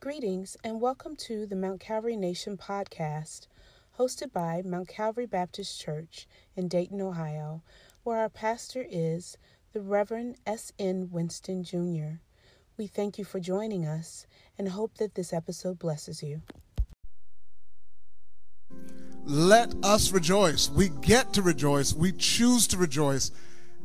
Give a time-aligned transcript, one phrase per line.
[0.00, 3.48] Greetings and welcome to the Mount Calvary Nation podcast,
[3.98, 7.64] hosted by Mount Calvary Baptist Church in Dayton, Ohio,
[8.04, 9.36] where our pastor is
[9.72, 11.08] the Reverend S.N.
[11.10, 12.20] Winston Jr.
[12.76, 16.42] We thank you for joining us and hope that this episode blesses you.
[19.24, 20.70] Let us rejoice.
[20.70, 21.92] We get to rejoice.
[21.92, 23.32] We choose to rejoice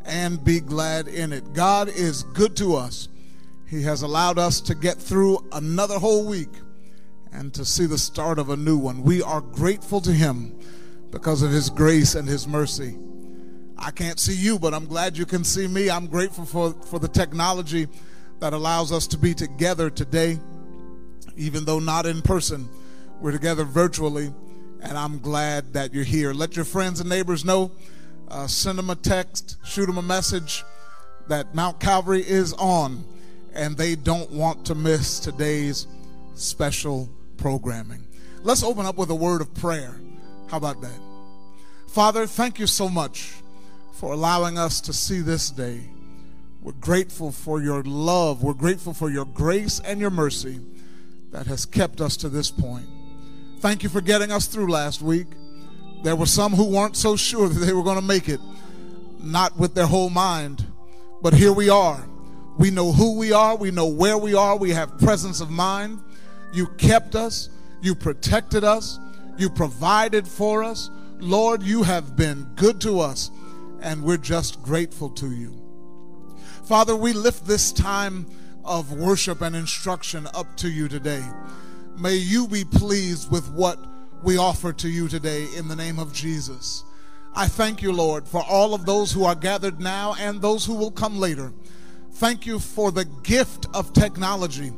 [0.06, 1.54] and be glad in it.
[1.54, 3.08] God is good to us.
[3.68, 6.50] He has allowed us to get through another whole week
[7.32, 9.04] and to see the start of a new one.
[9.04, 10.60] We are grateful to Him
[11.12, 12.98] because of His grace and His mercy.
[13.78, 15.90] I can't see you, but I'm glad you can see me.
[15.90, 17.88] I'm grateful for, for the technology
[18.40, 20.40] that allows us to be together today,
[21.36, 22.70] even though not in person.
[23.20, 24.34] We're together virtually,
[24.82, 26.34] and I'm glad that you're here.
[26.34, 27.72] Let your friends and neighbors know.
[28.28, 30.64] Uh, send them a text, shoot them a message
[31.28, 33.06] that Mount Calvary is on
[33.54, 35.88] and they don't want to miss today's
[36.36, 38.08] special programming.
[38.42, 39.96] Let's open up with a word of prayer.
[40.50, 41.00] How about that?
[41.88, 43.34] Father, thank you so much
[43.94, 45.82] for allowing us to see this day.
[46.62, 48.44] We're grateful for your love.
[48.44, 50.60] We're grateful for your grace and your mercy
[51.32, 52.88] that has kept us to this point.
[53.60, 55.28] Thank you for getting us through last week.
[56.04, 58.40] There were some who weren't so sure that they were going to make it,
[59.20, 60.66] not with their whole mind,
[61.22, 62.06] but here we are
[62.58, 63.56] we know who we are.
[63.56, 64.56] We know where we are.
[64.56, 66.00] We have presence of mind.
[66.54, 67.50] You kept us.
[67.82, 69.00] You protected us.
[69.38, 70.90] You provided for us.
[71.20, 73.32] Lord, you have been good to us,
[73.82, 75.60] and we're just grateful to you.
[76.66, 78.26] Father, we lift this time
[78.64, 81.24] of worship and instruction up to you today.
[81.98, 83.80] May you be pleased with what
[84.22, 86.84] we offer to you today in the name of Jesus.
[87.36, 90.76] I thank you, Lord, for all of those who are gathered now and those who
[90.76, 91.52] will come later.
[92.14, 94.72] Thank you for the gift of technology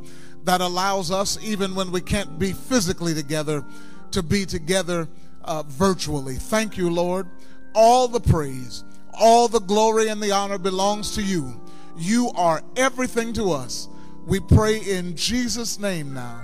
[0.44, 3.64] that allows us, even when we can't be physically together,
[4.12, 5.08] to be together
[5.44, 6.36] uh, virtually.
[6.36, 7.28] Thank you, Lord.
[7.74, 11.60] All the praise, all the glory, and the honor belongs to you.
[11.98, 13.88] You are everything to us.
[14.26, 16.42] We pray in Jesus' name now.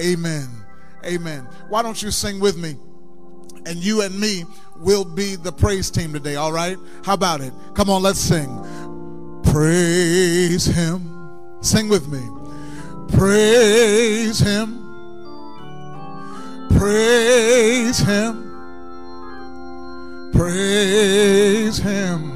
[0.00, 0.48] Amen.
[1.04, 1.48] Amen.
[1.68, 2.76] Why don't you sing with me?
[3.66, 4.44] And you and me
[4.76, 6.76] will be the praise team today, all right?
[7.04, 7.52] How about it?
[7.74, 8.48] Come on, let's sing.
[9.52, 11.00] Praise him.
[11.60, 12.26] Sing with me.
[13.14, 14.78] Praise him.
[16.70, 18.48] Praise him.
[20.32, 22.30] Praise him.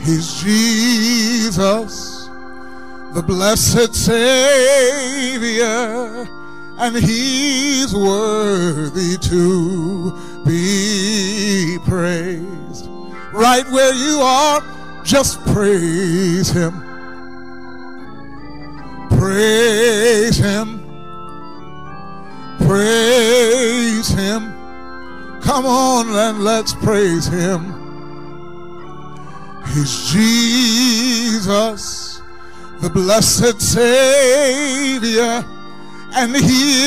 [0.00, 2.30] He's Jesus,
[3.12, 5.06] the blessed Savior,
[6.78, 10.12] and he's worthy to
[10.46, 12.88] be praised.
[13.34, 14.62] Right where you are
[15.04, 16.72] just praise him.
[19.10, 20.80] Praise him.
[22.58, 24.52] Praise him.
[25.42, 27.74] Come on and let's praise him.
[29.74, 31.72] He's Jesus,
[32.80, 35.44] the blessed Savior,
[36.14, 36.82] and he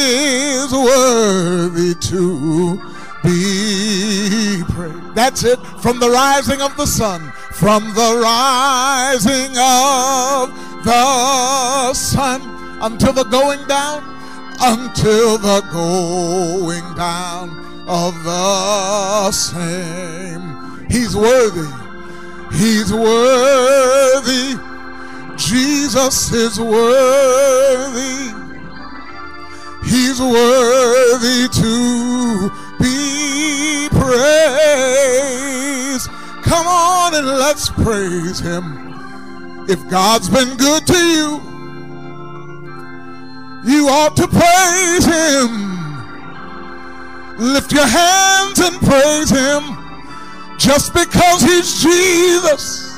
[0.53, 2.77] is worthy to
[3.23, 5.04] be praised.
[5.15, 5.57] That's it.
[5.81, 10.51] From the rising of the sun from the rising of
[10.83, 12.41] the sun
[12.81, 14.03] until the going down,
[14.59, 17.49] until the going down
[17.87, 20.85] of the same.
[20.89, 21.71] He's worthy.
[22.51, 24.59] He's worthy.
[25.37, 28.33] Jesus is worthy.
[29.85, 32.51] He's worthy to
[37.17, 38.93] And let's praise him.
[39.69, 41.39] If God's been good to you,
[43.63, 45.49] you ought to praise him.
[47.53, 49.63] Lift your hands and praise him
[50.57, 52.97] just because he's Jesus.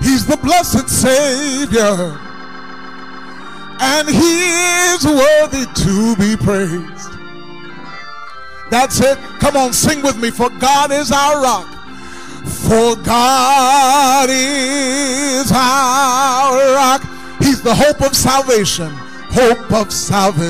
[0.00, 2.18] He's the blessed Savior,
[3.80, 7.15] and he is worthy to be praised.
[8.70, 9.18] That's it.
[9.38, 10.30] Come on, sing with me.
[10.30, 11.66] For God is our rock.
[12.44, 17.02] For God is our rock.
[17.38, 18.90] He's the hope of salvation.
[19.30, 20.46] Hope of salvation.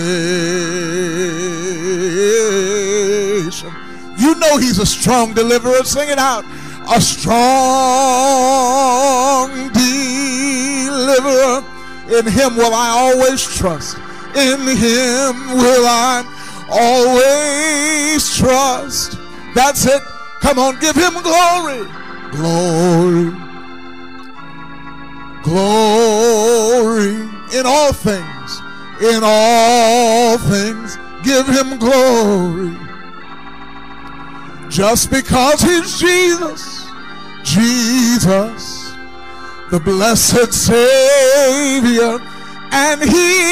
[4.16, 5.84] You know He's a strong deliverer.
[5.84, 6.44] Sing it out.
[6.88, 7.36] A strong
[9.72, 11.64] deliverer.
[12.18, 13.98] In Him will I always trust.
[14.36, 16.24] In Him will I
[16.70, 19.18] always trust.
[19.54, 20.02] That's it.
[20.40, 21.88] Come on, give him glory.
[22.32, 23.32] Glory.
[25.42, 27.14] Glory.
[27.54, 28.60] In all things,
[29.00, 32.76] in all things, give him glory.
[34.68, 36.86] Just because he's Jesus,
[37.44, 38.92] Jesus,
[39.70, 42.18] the blessed Savior,
[42.72, 43.42] and he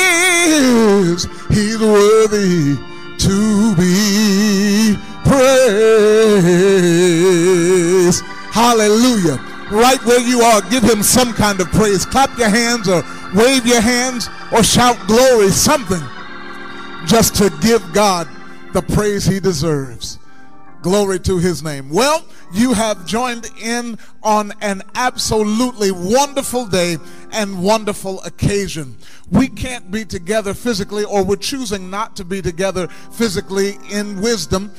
[1.13, 2.77] is, he's worthy
[3.19, 5.45] to be praised.
[8.53, 9.39] Hallelujah.
[9.71, 12.05] Right where you are, give him some kind of praise.
[12.05, 13.03] Clap your hands or
[13.35, 16.03] wave your hands or shout glory, something,
[17.07, 18.29] just to give God
[18.73, 20.19] the praise he deserves.
[20.83, 21.89] Glory to his name.
[21.89, 22.23] Well,
[22.55, 26.99] you have joined in on an absolutely wonderful day
[27.33, 28.97] and wonderful occasion.
[29.31, 34.73] We can't be together physically, or we're choosing not to be together physically in wisdom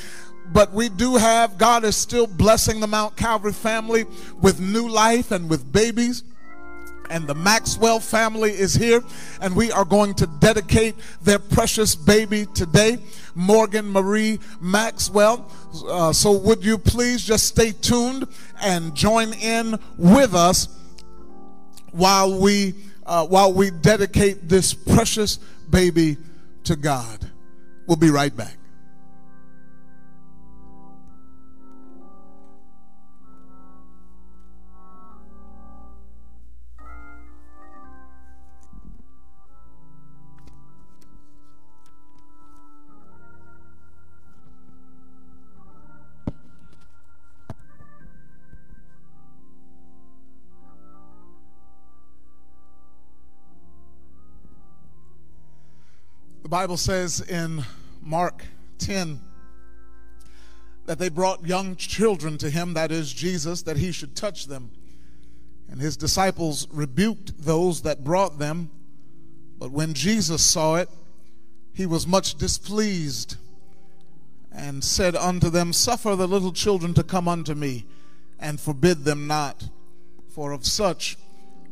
[0.53, 4.05] but we do have, God is still blessing the Mount Calvary family
[4.39, 6.23] with new life and with babies
[7.09, 9.03] and the Maxwell family is here,
[9.41, 12.99] and we are going to dedicate their precious baby today,
[13.35, 15.49] Morgan Marie Maxwell.
[15.87, 18.27] Uh, so, would you please just stay tuned
[18.61, 20.67] and join in with us
[21.91, 22.73] while we
[23.05, 25.37] uh, while we dedicate this precious
[25.69, 26.17] baby
[26.63, 27.29] to God?
[27.87, 28.57] We'll be right back.
[56.55, 57.65] Bible says in
[58.01, 58.45] Mark
[58.77, 59.19] 10
[60.85, 64.71] that they brought young children to him, that is Jesus, that he should touch them.
[65.69, 68.71] And his disciples rebuked those that brought them.
[69.59, 70.89] But when Jesus saw it,
[71.73, 73.35] he was much displeased
[74.49, 77.85] and said unto them, Suffer the little children to come unto me,
[78.39, 79.67] and forbid them not,
[80.29, 81.17] for of such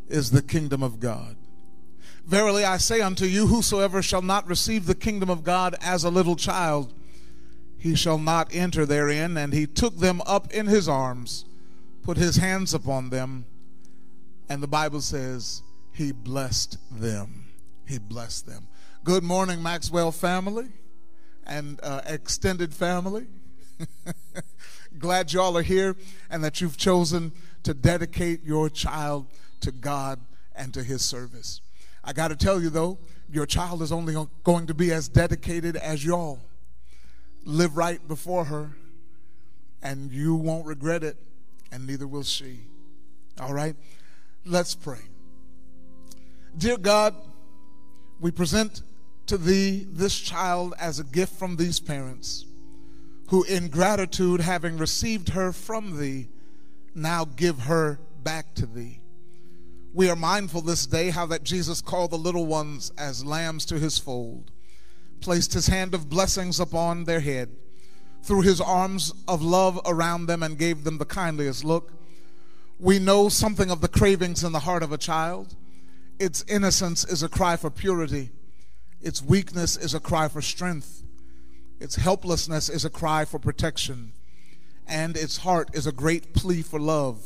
[0.10, 1.38] is the kingdom of God.
[2.26, 6.10] Verily I say unto you, whosoever shall not receive the kingdom of God as a
[6.10, 6.94] little child,
[7.78, 9.36] he shall not enter therein.
[9.38, 11.46] And he took them up in his arms,
[12.02, 13.46] put his hands upon them,
[14.48, 17.46] and the Bible says he blessed them.
[17.86, 18.68] He blessed them.
[19.04, 20.70] Good morning, Maxwell family
[21.46, 23.28] and uh, extended family.
[24.98, 25.96] Glad y'all are here
[26.30, 27.32] and that you've chosen
[27.64, 29.28] to dedicate your child
[29.62, 30.20] to God
[30.56, 31.62] and to his service.
[32.04, 32.98] I got to tell you, though,
[33.32, 36.40] your child is only going to be as dedicated as y'all.
[37.46, 38.72] Live right before her,
[39.82, 41.18] and you won't regret it,
[41.72, 42.60] and neither will she.
[43.40, 43.76] All right?
[44.46, 45.00] Let's pray.
[46.58, 47.16] Dear God,
[48.20, 48.82] we present
[49.28, 52.46] to thee this child as a gift from these parents
[53.30, 56.28] who, in gratitude, having received her from thee,
[56.94, 59.00] now give her back to thee.
[59.96, 63.78] We are mindful this day how that Jesus called the little ones as lambs to
[63.78, 64.50] his fold,
[65.22, 67.52] placed his hand of blessings upon their head,
[68.24, 71.94] threw his arms of love around them, and gave them the kindliest look.
[72.80, 75.56] We know something of the cravings in the heart of a child.
[76.18, 78.32] Its innocence is a cry for purity,
[79.00, 81.04] its weakness is a cry for strength,
[81.80, 84.14] its helplessness is a cry for protection,
[84.88, 87.22] and its heart is a great plea for love.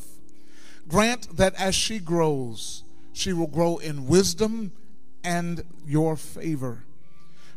[0.87, 4.71] Grant that as she grows, she will grow in wisdom
[5.23, 6.85] and your favor.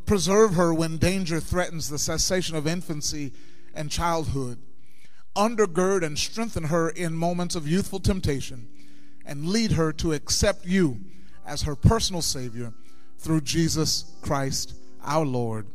[0.07, 3.33] Preserve her when danger threatens the cessation of infancy
[3.75, 4.59] and childhood.
[5.37, 8.67] Undergird and strengthen her in moments of youthful temptation
[9.25, 10.99] and lead her to accept you
[11.47, 12.73] as her personal Savior
[13.19, 15.67] through Jesus Christ our Lord.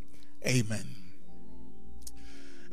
[0.46, 0.86] Amen.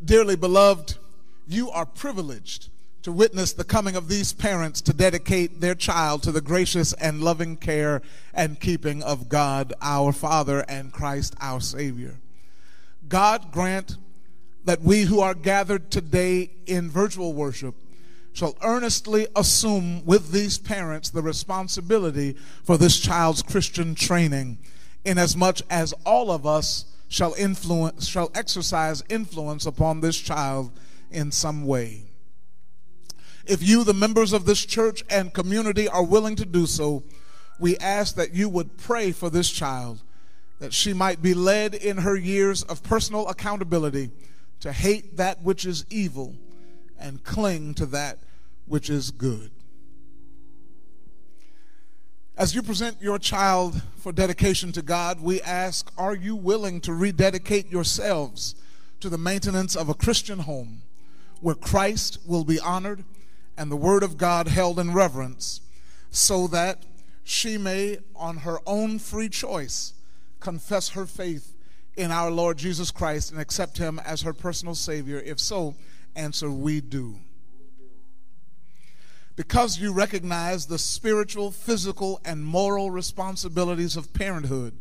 [0.04, 0.98] Dearly beloved,
[1.46, 2.70] you are privileged
[3.02, 7.22] to witness the coming of these parents to dedicate their child to the gracious and
[7.22, 8.00] loving care
[8.32, 12.18] and keeping of God our Father and Christ our Savior.
[13.08, 13.96] God grant
[14.64, 17.74] that we who are gathered today in virtual worship
[18.32, 24.58] shall earnestly assume with these parents the responsibility for this child's Christian training,
[25.04, 30.70] inasmuch as all of us shall influence shall exercise influence upon this child
[31.10, 32.04] in some way.
[33.46, 37.02] If you, the members of this church and community, are willing to do so,
[37.58, 40.02] we ask that you would pray for this child,
[40.58, 44.10] that she might be led in her years of personal accountability
[44.60, 46.36] to hate that which is evil
[46.98, 48.18] and cling to that
[48.66, 49.50] which is good.
[52.36, 56.94] As you present your child for dedication to God, we ask, are you willing to
[56.94, 58.54] rededicate yourselves
[59.00, 60.82] to the maintenance of a Christian home
[61.40, 63.04] where Christ will be honored
[63.56, 65.60] and the Word of God held in reverence
[66.10, 66.84] so that
[67.24, 69.94] she may, on her own free choice,
[70.40, 71.54] confess her faith
[71.96, 75.18] in our Lord Jesus Christ and accept Him as her personal Savior?
[75.24, 75.74] If so,
[76.16, 77.18] answer, we do
[79.36, 84.74] because you recognize the spiritual, physical, and moral responsibilities of parenthood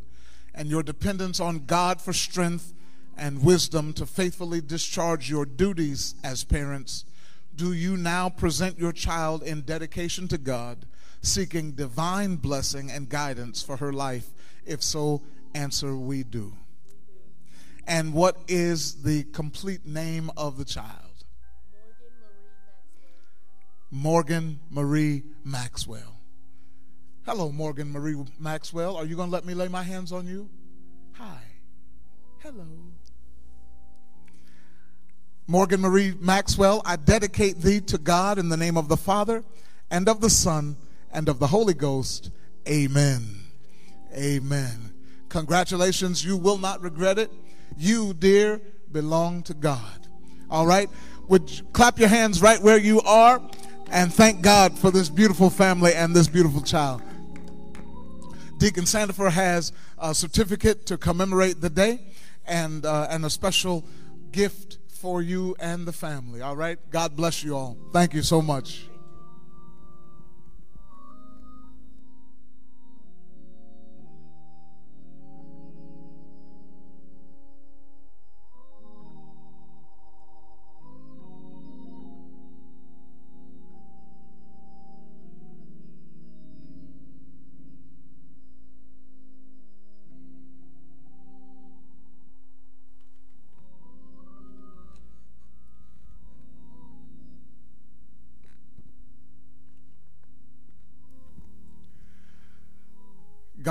[0.54, 2.74] and your dependence on God for strength
[3.18, 7.06] and wisdom to faithfully discharge your duties as parents,
[7.56, 10.86] do you now present your child in dedication to God,
[11.22, 14.30] seeking divine blessing and guidance for her life?
[14.66, 15.22] If so,
[15.54, 16.54] answer we do.
[17.88, 21.26] And what is the complete name of the child?
[23.92, 26.18] Morgan Marie Maxwell.
[27.26, 28.96] Hello, Morgan Marie Maxwell.
[28.96, 30.50] Are you going to let me lay my hands on you?
[31.14, 31.42] Hi.
[32.40, 32.66] Hello.
[35.48, 39.44] Morgan Marie Maxwell, I dedicate thee to God in the name of the Father
[39.90, 40.78] and of the Son
[41.12, 42.32] and of the Holy Ghost.
[42.68, 43.42] Amen.
[44.16, 44.94] Amen.
[45.30, 46.24] Congratulations.
[46.24, 47.32] You will not regret it.
[47.78, 50.08] You, dear, belong to God.
[50.50, 50.90] All right?
[51.28, 53.42] Would you clap your hands right where you are
[53.92, 57.02] and thank God for this beautiful family and this beautiful child.
[58.58, 62.00] Deacon Sandifer has a certificate to commemorate the day
[62.46, 63.84] and, uh, and a special
[64.32, 66.42] gift for you and the family.
[66.42, 66.78] All right?
[66.92, 67.76] God bless you all.
[67.92, 68.91] Thank you so much.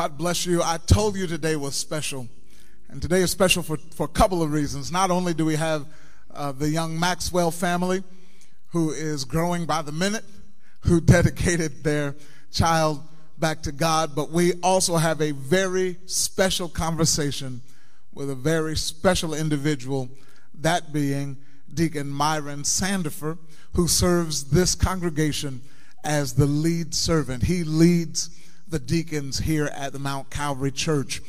[0.00, 0.62] God bless you.
[0.62, 2.26] I told you today was special.
[2.88, 4.90] And today is special for, for a couple of reasons.
[4.90, 5.85] Not only do we have
[6.33, 8.02] uh, the young Maxwell family
[8.69, 10.25] who is growing by the minute,
[10.85, 12.16] who dedicated their
[12.50, 13.02] child
[13.37, 17.61] back to God, but we also have a very special conversation
[18.14, 20.09] with a very special individual,
[20.54, 21.37] that being
[21.75, 23.37] Deacon Myron Sandifer,
[23.75, 25.61] who serves this congregation
[26.04, 27.42] as the lead servant.
[27.42, 28.30] He leads
[28.71, 31.21] the deacons here at the Mount Calvary Church.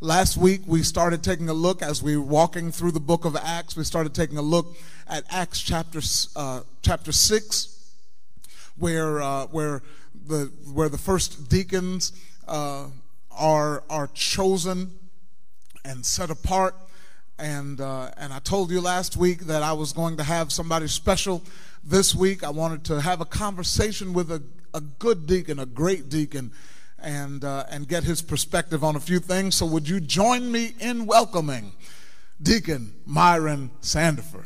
[0.00, 3.36] Last week, we started taking a look as we were walking through the book of
[3.36, 3.74] Acts.
[3.74, 4.76] We started taking a look
[5.08, 6.00] at Acts chapter,
[6.36, 7.92] uh, chapter 6,
[8.78, 9.82] where, uh, where,
[10.26, 12.12] the, where the first deacons
[12.46, 12.88] uh,
[13.30, 14.90] are, are chosen
[15.82, 16.74] and set apart.
[17.38, 20.86] And, uh, and I told you last week that I was going to have somebody
[20.86, 21.42] special
[21.82, 22.44] this week.
[22.44, 24.42] I wanted to have a conversation with a,
[24.74, 26.52] a good deacon, a great deacon
[27.02, 29.54] and, uh, and get his perspective on a few things.
[29.54, 31.72] So, would you join me in welcoming
[32.40, 34.44] Deacon Myron Sandifer?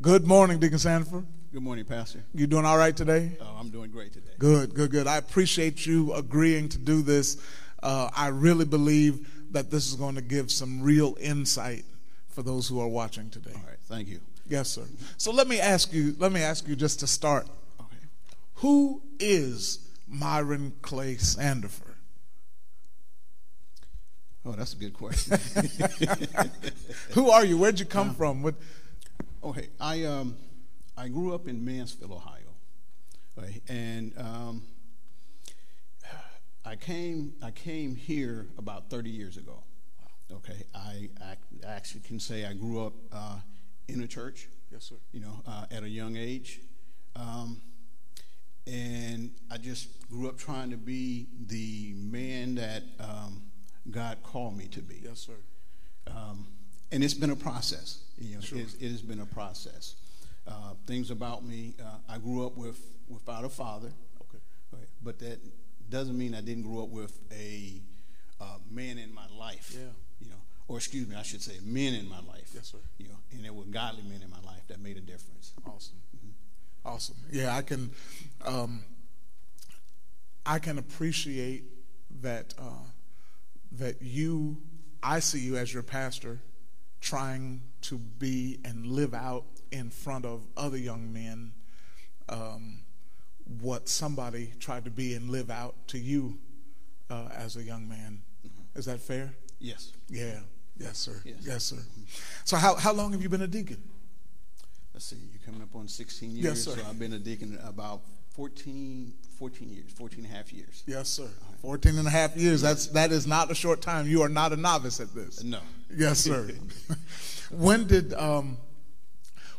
[0.00, 1.24] Good morning, Deacon Sandifer.
[1.52, 2.22] Good morning, Pastor.
[2.32, 3.36] You doing all right today?
[3.40, 4.30] Oh, I'm doing great today.
[4.38, 5.06] Good, good, good.
[5.06, 7.38] I appreciate you agreeing to do this.
[7.82, 11.84] Uh, I really believe that this is going to give some real insight
[12.28, 13.50] for those who are watching today.
[13.54, 14.20] All right, thank you.
[14.48, 14.82] Yes, sir.
[15.16, 16.14] So let me ask you.
[16.18, 17.48] Let me ask you just to start.
[17.80, 17.96] Okay.
[18.56, 21.89] Who is Myron Clay Sandifer?
[24.44, 25.38] Oh, that's a good question.
[27.10, 27.58] Who are you?
[27.58, 28.42] Where'd you come uh, from?
[28.42, 28.54] What?
[29.44, 30.36] Okay, I um,
[30.96, 32.54] I grew up in Mansfield, Ohio,
[33.36, 33.62] right?
[33.68, 34.62] and um,
[36.64, 39.62] I came I came here about 30 years ago.
[40.32, 43.38] Okay, I, I actually can say I grew up uh,
[43.88, 44.48] in a church.
[44.70, 44.96] Yes, sir.
[45.12, 46.60] You know, uh, at a young age.
[47.16, 47.60] Um,
[48.66, 53.49] and I just grew up trying to be the man that um,
[53.88, 55.00] God called me to be.
[55.02, 55.36] Yes, sir.
[56.06, 56.46] Um,
[56.92, 58.02] and it's been a process.
[58.18, 58.58] You know, sure.
[58.58, 59.94] it has been a process.
[60.46, 63.92] Uh, things about me, uh, I grew up with without a father.
[64.22, 64.42] Okay.
[64.72, 64.88] Right?
[65.02, 65.38] But that
[65.88, 67.80] doesn't mean I didn't grow up with a
[68.40, 69.72] uh, man in my life.
[69.74, 69.88] Yeah.
[70.20, 70.36] You know,
[70.68, 72.50] or excuse me, I should say men in my life.
[72.54, 72.78] Yes, sir.
[72.98, 75.52] You know, and there were godly men in my life that made a difference.
[75.66, 75.96] Awesome.
[76.16, 76.88] Mm-hmm.
[76.88, 77.16] Awesome.
[77.30, 77.90] Yeah, I can.
[78.44, 78.84] Um,
[80.46, 81.64] I can appreciate
[82.22, 82.88] that uh,
[83.72, 84.56] that you,
[85.02, 86.40] I see you as your pastor,
[87.00, 91.52] trying to be and live out in front of other young men
[92.28, 92.80] um,
[93.60, 96.38] what somebody tried to be and live out to you
[97.08, 98.20] uh, as a young man.
[98.74, 99.34] Is that fair?
[99.58, 99.92] Yes.
[100.08, 100.40] Yeah.
[100.78, 101.20] Yes, sir.
[101.24, 101.36] Yes.
[101.40, 101.76] Yes, sir.
[102.44, 103.82] So how, how long have you been a deacon?
[104.94, 106.44] Let's see, you're coming up on 16 years.
[106.44, 106.80] Yes, sir.
[106.80, 108.00] So I've been a deacon about
[108.34, 110.82] 14, 14 years, 14 and a half years.
[110.86, 111.28] Yes, sir.
[111.62, 112.62] 14 and a half years.
[112.62, 114.06] That's that is not a short time.
[114.06, 115.42] You are not a novice at this.
[115.42, 115.60] No.
[115.94, 116.50] Yes, sir.
[117.50, 118.56] when did um,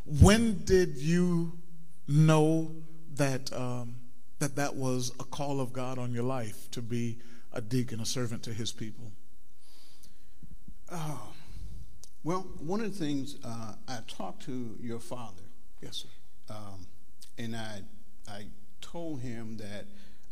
[0.06, 1.54] when did you
[2.08, 2.72] know
[3.16, 3.96] that um,
[4.40, 7.20] that that was a call of God on your life to be
[7.54, 9.12] a deacon, a servant to His people?
[10.92, 11.34] Oh,
[12.24, 15.44] well, one of the things uh, I talked to your father,
[15.82, 16.54] Yes, sir.
[16.54, 16.88] um,
[17.38, 17.82] and I
[18.28, 18.46] I
[18.92, 19.86] told him that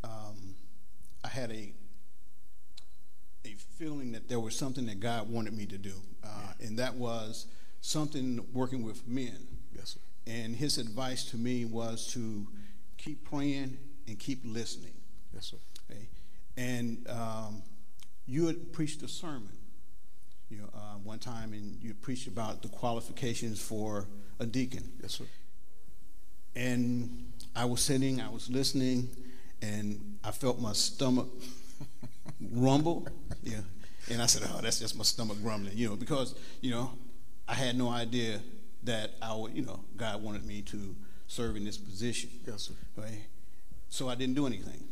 [0.03, 0.55] um,
[1.23, 1.73] I had a
[3.45, 6.95] a feeling that there was something that God wanted me to do, uh, and that
[6.95, 7.45] was
[7.79, 9.47] something working with men.
[9.73, 9.99] Yes, sir.
[10.27, 12.45] And his advice to me was to
[12.97, 14.93] keep praying and keep listening.
[15.33, 15.57] Yes, sir.
[15.89, 16.09] Okay?
[16.57, 17.63] And um,
[18.27, 19.53] you had preached a sermon,
[20.49, 24.07] you know, uh, one time, and you preached about the qualifications for
[24.39, 24.91] a deacon.
[25.01, 25.25] Yes, sir.
[26.55, 29.09] And I was sitting, I was listening,
[29.61, 31.27] and I felt my stomach
[32.51, 33.07] rumble.
[33.43, 33.61] Yeah.
[34.09, 36.91] And I said, oh, that's just my stomach grumbling, you know, because, you know,
[37.47, 38.39] I had no idea
[38.83, 40.95] that I would, you know, God wanted me to
[41.27, 42.29] serve in this position.
[42.47, 42.73] Yes, sir.
[42.95, 43.25] Right?
[43.89, 44.83] So I didn't do anything.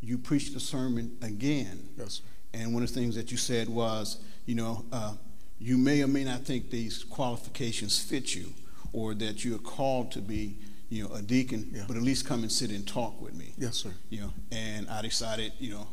[0.00, 1.88] You preached the sermon again.
[1.96, 2.22] Yes, sir.
[2.52, 5.14] And one of the things that you said was, you know, uh,
[5.58, 8.52] you may or may not think these qualifications fit you
[8.92, 10.56] or that you're called to be,
[10.90, 11.84] you know, a deacon, Yeah.
[11.88, 13.54] but at least come and sit and talk with me.
[13.56, 13.94] Yes, sir.
[14.10, 15.86] You know, and I decided, you know,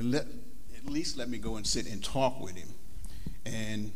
[0.00, 0.26] let,
[0.76, 2.68] at least let me go and sit and talk with him.
[3.46, 3.90] And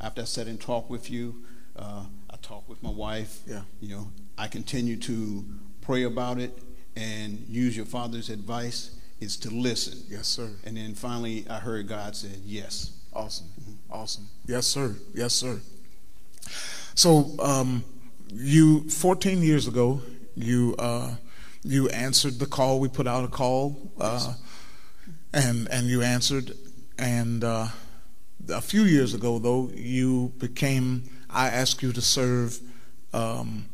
[0.00, 1.44] after I sat and talked with you,
[1.76, 3.40] uh, I talked with my wife.
[3.46, 3.62] Yeah.
[3.80, 5.44] You know, I continue to
[5.80, 6.58] pray about it
[6.96, 9.98] and use your father's advice is to listen.
[10.08, 10.50] Yes, sir.
[10.64, 12.92] And then finally, I heard God said yes.
[13.12, 13.46] Awesome.
[13.90, 14.26] Awesome.
[14.46, 14.96] Yes, sir.
[15.14, 15.60] Yes, sir.
[16.94, 17.84] So, um,
[18.32, 20.00] you 14 years ago,
[20.34, 21.14] you uh,
[21.62, 22.80] you answered the call.
[22.80, 24.34] We put out a call, uh,
[25.32, 26.52] and and you answered.
[26.98, 27.68] And uh,
[28.50, 31.04] a few years ago, though, you became.
[31.30, 32.58] I asked you to serve.
[33.12, 33.66] Um,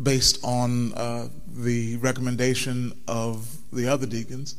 [0.00, 4.54] based on uh, the recommendation of the other deacons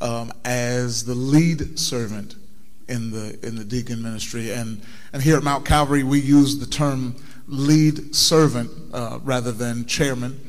[0.00, 2.34] um, as the lead servant
[2.88, 6.66] in the in the deacon ministry and and here at Mount Calvary we use the
[6.66, 7.14] term
[7.50, 10.40] lead servant uh, rather than chairman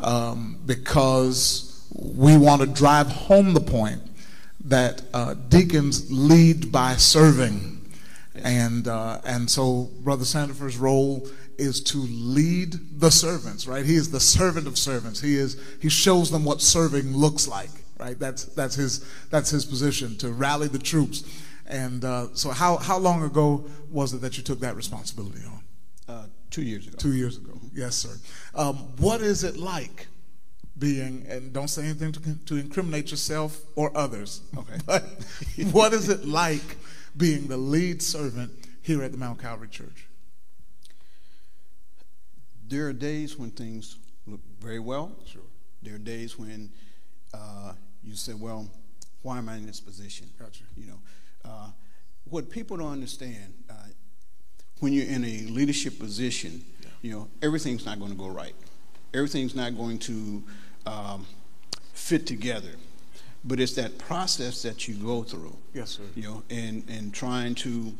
[0.00, 4.02] um, because we want to drive home the point
[4.64, 7.78] that uh, deacons lead by serving
[8.44, 13.84] and uh, and so Brother Sandifer's role is to lead the servants, right?
[13.84, 15.20] He is the servant of servants.
[15.20, 18.18] He is he shows them what serving looks like, right?
[18.18, 21.24] That's that's his that's his position to rally the troops.
[21.66, 25.57] And uh, so, how how long ago was it that you took that responsibility on?
[26.58, 26.96] Two years ago.
[26.98, 28.16] Two years ago, yes, sir.
[28.52, 30.08] Um, what is it like
[30.76, 31.24] being?
[31.28, 34.40] And don't say anything to, to incriminate yourself or others.
[34.56, 34.74] Okay.
[34.84, 35.04] But
[35.72, 36.76] what is it like
[37.16, 38.50] being the lead servant
[38.82, 40.08] here at the Mount Calvary Church?
[42.66, 45.12] There are days when things look very well.
[45.26, 45.42] Sure.
[45.84, 46.70] There are days when
[47.32, 48.68] uh, you say, "Well,
[49.22, 50.64] why am I in this position?" Gotcha.
[50.76, 50.98] You know,
[51.44, 51.70] uh,
[52.24, 53.54] what people don't understand
[54.80, 56.64] when you're in a leadership position,
[57.02, 58.54] you know, everything's not going to go right.
[59.14, 60.42] Everything's not going to
[60.86, 61.26] um,
[61.92, 62.70] fit together.
[63.44, 65.56] But it's that process that you go through.
[65.72, 66.02] Yes, sir.
[66.16, 67.92] You know, and and trying to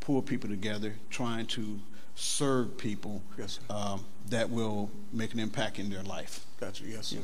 [0.00, 1.78] pull people together, trying to
[2.16, 6.44] serve people Yes, um, that will make an impact in their life.
[6.60, 6.84] Gotcha.
[6.84, 7.18] Yes, sir.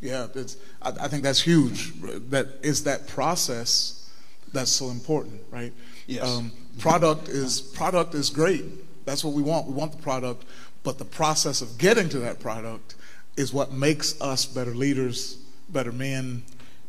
[0.00, 1.92] Yeah, it's, I, I think that's huge.
[2.30, 4.10] That is that process
[4.52, 5.72] that's so important, right?
[6.06, 6.26] Yes.
[6.26, 8.64] Um, product is product is great.
[9.04, 9.66] That's what we want.
[9.66, 10.44] We want the product,
[10.82, 12.94] but the process of getting to that product
[13.36, 15.38] is what makes us better leaders,
[15.68, 16.42] better men,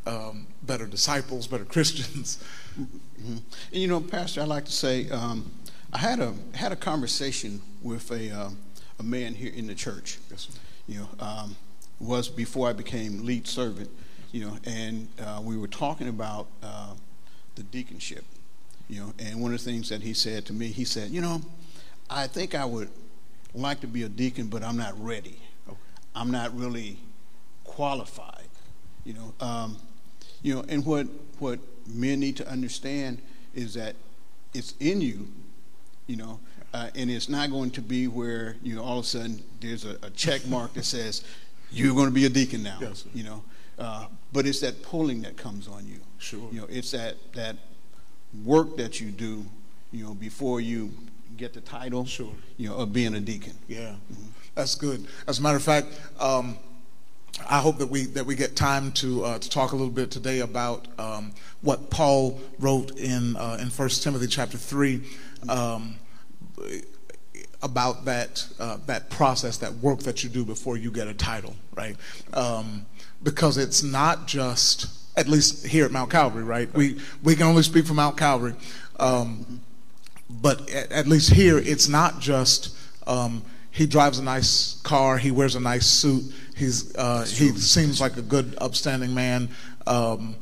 [0.06, 2.44] um, better disciples, better Christians.
[2.76, 5.52] And you know, Pastor, I like to say, um,
[5.92, 8.58] I had a had a conversation with a um,
[9.00, 10.20] a man here in the church.
[10.30, 10.60] Yes, sir.
[10.88, 11.56] You know, um,
[12.00, 13.90] was before I became lead servant.
[14.32, 16.94] You know, and uh, we were talking about uh,
[17.56, 18.24] the deaconship.
[18.94, 21.20] You know, and one of the things that he said to me, he said, you
[21.20, 21.42] know,
[22.12, 22.90] I think I would
[23.56, 25.40] like to be a deacon, but I'm not ready.
[25.68, 25.78] Okay.
[26.14, 27.00] I'm not really
[27.64, 28.50] qualified.
[29.04, 29.78] You know, um,
[30.44, 31.08] you know, and what
[31.40, 33.20] what men need to understand
[33.56, 33.96] is that
[34.54, 35.28] it's in you,
[36.06, 36.40] you know,
[36.72, 39.86] uh, and it's not going to be where you know all of a sudden there's
[39.86, 41.24] a, a check mark that says
[41.72, 42.78] you're going to be a deacon now.
[42.80, 43.06] Yes.
[43.12, 43.44] You know,
[43.80, 46.00] Uh, but it's that pulling that comes on you.
[46.20, 46.48] Sure.
[46.52, 47.58] You know, it's that that
[48.44, 49.46] work that you do,
[49.92, 50.92] you know, before you
[51.38, 52.06] get the title.
[52.06, 52.34] Sure.
[52.58, 53.54] You know, of being a deacon.
[53.68, 53.96] Yeah,
[54.56, 55.08] that's good.
[55.28, 55.88] As a matter of fact,
[56.20, 56.58] um,
[57.50, 60.12] I hope that we that we get time to uh, to talk a little bit
[60.12, 65.02] today about um, what Paul wrote in uh, in First Timothy chapter three.
[65.50, 65.96] Um,
[67.62, 71.56] about that uh, that process, that work that you do before you get a title,
[71.76, 71.96] right?
[72.34, 72.86] Um,
[73.24, 76.72] because it's not just, at least here at Mount Calvary, right?
[76.74, 78.56] We we can only speak for Mount Calvary,
[79.00, 79.62] um,
[80.30, 82.76] but at, at, least here, it's not just
[83.08, 86.24] um, he drives a nice car, he wears a nice suit,
[86.56, 89.50] he's uh, he seems like a good, upstanding man.
[89.86, 90.36] Um,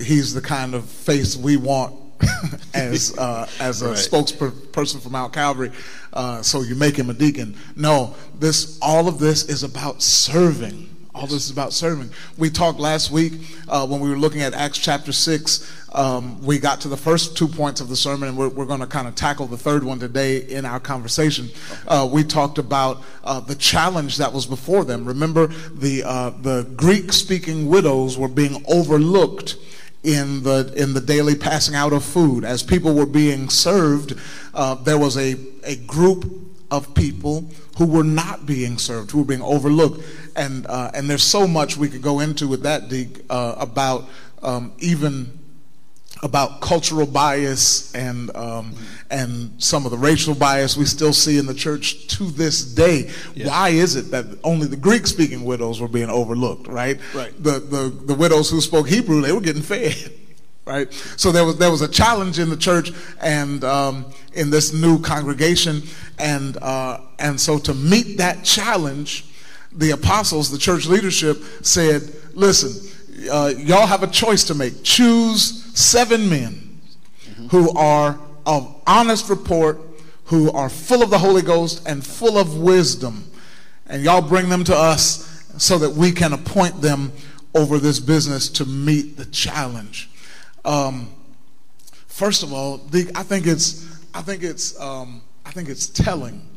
[0.00, 1.94] he's the kind of face we want
[2.74, 3.96] as uh, as a right.
[3.96, 5.70] spokesperson for Mount Calvary.
[6.12, 7.56] Uh, so you make him a deacon.
[7.76, 10.88] No, this all of this is about serving.
[11.18, 12.10] All this is about serving.
[12.36, 13.32] We talked last week
[13.66, 15.68] uh, when we were looking at Acts chapter 6.
[15.92, 18.78] Um, we got to the first two points of the sermon, and we're, we're going
[18.78, 21.48] to kind of tackle the third one today in our conversation.
[21.88, 25.04] Uh, we talked about uh, the challenge that was before them.
[25.06, 29.56] Remember, the, uh, the Greek speaking widows were being overlooked
[30.04, 32.44] in the in the daily passing out of food.
[32.44, 34.14] As people were being served,
[34.54, 39.24] uh, there was a, a group of people who were not being served, who were
[39.24, 40.04] being overlooked.
[40.36, 44.08] And uh, and there's so much we could go into with that, Deke, uh, about
[44.42, 45.38] um, even
[46.22, 48.74] about cultural bias and um,
[49.10, 53.10] and some of the racial bias we still see in the church to this day.
[53.34, 53.48] Yeah.
[53.48, 56.66] Why is it that only the Greek-speaking widows were being overlooked?
[56.66, 56.98] Right.
[57.14, 57.32] Right.
[57.42, 60.12] The the the widows who spoke Hebrew they were getting fed.
[60.68, 60.92] Right.
[60.92, 64.04] So there was there was a challenge in the church and um,
[64.34, 65.82] in this new congregation,
[66.18, 69.24] and uh, and so to meet that challenge,
[69.72, 72.02] the apostles, the church leadership said,
[72.34, 72.88] "Listen."
[73.30, 74.82] uh, y'all have a choice to make.
[74.82, 76.80] Choose seven men
[77.24, 77.46] mm-hmm.
[77.48, 79.80] who are of honest report,
[80.24, 83.24] who are full of the Holy Ghost and full of wisdom.
[83.86, 87.12] And y'all bring them to us so that we can appoint them
[87.54, 90.10] over this business to meet the challenge.
[90.64, 91.12] Um,
[92.06, 92.80] first of all,
[93.14, 96.48] I think it's, I think it's, um, I think it's telling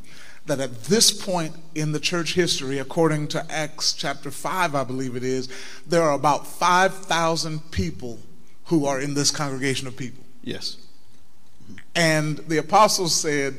[0.46, 5.16] that at this point in the church history, according to Acts chapter 5, I believe
[5.16, 5.50] it is,
[5.88, 8.20] there are about 5,000 people
[8.66, 10.24] who are in this congregation of people.
[10.44, 10.78] Yes.
[11.96, 13.56] And the apostles said,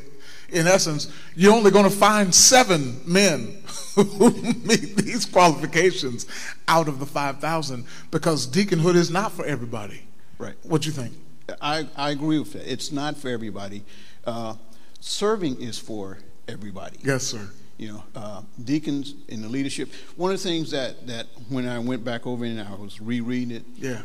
[0.48, 3.62] in essence, you're only going to find seven men
[3.94, 6.26] who meet these qualifications
[6.68, 10.02] out of the 5,000 because deaconhood is not for everybody.
[10.42, 10.56] Right.
[10.64, 11.12] What do you think?
[11.60, 12.70] I, I agree with that.
[12.70, 13.84] It's not for everybody.
[14.24, 14.54] Uh,
[15.00, 16.98] serving is for everybody.
[17.04, 17.48] Yes, sir.
[17.78, 19.90] You know, uh, deacons in the leadership.
[20.16, 23.56] One of the things that, that when I went back over and I was rereading
[23.56, 24.02] it, yeah.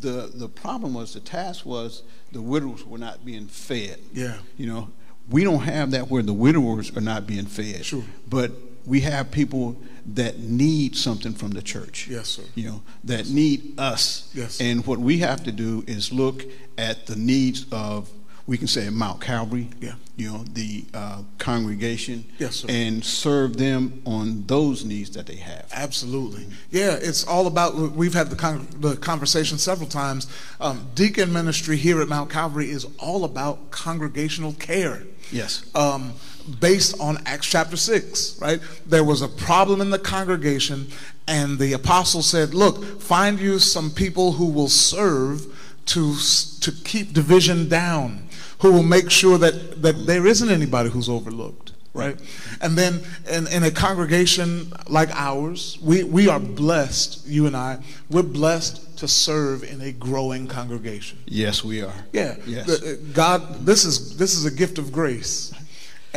[0.00, 4.00] The the problem was the task was the widows were not being fed.
[4.12, 4.38] Yeah.
[4.56, 4.90] You know,
[5.30, 7.84] we don't have that where the widowers are not being fed.
[7.84, 8.02] Sure.
[8.28, 8.50] But
[8.88, 9.76] we have people
[10.14, 12.08] that need something from the church.
[12.08, 12.42] Yes, sir.
[12.54, 14.30] You know, that need us.
[14.34, 14.60] Yes.
[14.60, 16.44] And what we have to do is look
[16.78, 18.10] at the needs of
[18.48, 19.92] we can say Mount Calvary, yeah.
[20.16, 22.68] you know, the uh, congregation, yes, sir.
[22.70, 25.66] and serve them on those needs that they have.
[25.70, 26.46] Absolutely.
[26.70, 30.28] Yeah, it's all about, we've had the, con- the conversation several times.
[30.62, 35.02] Um, deacon ministry here at Mount Calvary is all about congregational care.
[35.30, 35.70] Yes.
[35.74, 36.14] Um,
[36.60, 38.60] based on Acts chapter 6, right?
[38.86, 40.88] There was a problem in the congregation,
[41.26, 45.46] and the apostle said, Look, find you some people who will serve
[45.86, 46.14] to,
[46.60, 48.28] to keep division down
[48.60, 52.18] who will make sure that, that there isn't anybody who's overlooked, right?
[52.60, 57.78] And then in, in a congregation like ours, we, we are blessed, you and I,
[58.10, 61.18] we're blessed to serve in a growing congregation.
[61.26, 61.94] Yes, we are.
[62.12, 62.36] Yeah.
[62.46, 62.68] Yes.
[62.68, 65.52] Uh, God, this is, this is a gift of grace.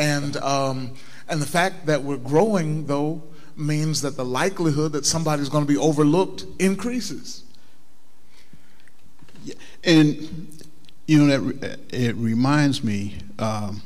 [0.01, 0.95] And, um,
[1.29, 3.21] and the fact that we're growing, though,
[3.55, 7.43] means that the likelihood that somebody's going to be overlooked increases.
[9.83, 10.57] And
[11.05, 13.15] you know, that it reminds me.
[13.37, 13.81] Um,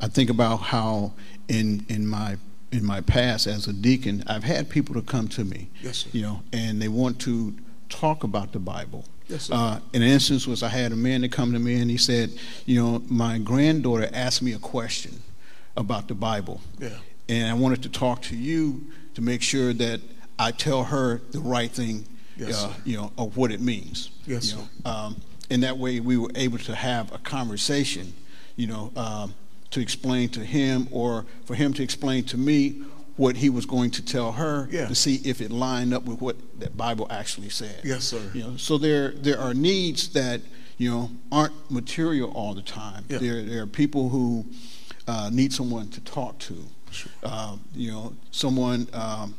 [0.00, 1.12] I think about how
[1.48, 2.36] in in my
[2.70, 6.10] in my past as a deacon, I've had people to come to me, yes, sir.
[6.12, 7.54] you know, and they want to
[7.88, 9.04] talk about the Bible.
[9.28, 9.54] Yes, sir.
[9.54, 12.30] Uh, an instance was I had a man to come to me and he said,
[12.66, 15.22] you know, my granddaughter asked me a question
[15.78, 16.90] about the Bible, yeah,
[17.28, 20.00] and I wanted to talk to you to make sure that
[20.38, 22.04] I tell her the right thing,
[22.36, 24.10] yes, uh, you know, of what it means.
[24.26, 24.90] Yes, you know?
[24.90, 25.16] um,
[25.50, 28.12] and that way we were able to have a conversation,
[28.56, 29.34] you know, um,
[29.70, 32.82] to explain to him or for him to explain to me
[33.16, 34.86] what he was going to tell her Yeah.
[34.88, 37.80] to see if it lined up with what that Bible actually said.
[37.84, 38.20] Yes, sir.
[38.34, 40.40] You know, so there there are needs that
[40.76, 43.04] you know aren't material all the time.
[43.08, 43.18] Yeah.
[43.18, 44.44] There there are people who
[45.08, 46.54] uh, need someone to talk to.
[47.22, 49.34] Um, you know, someone um,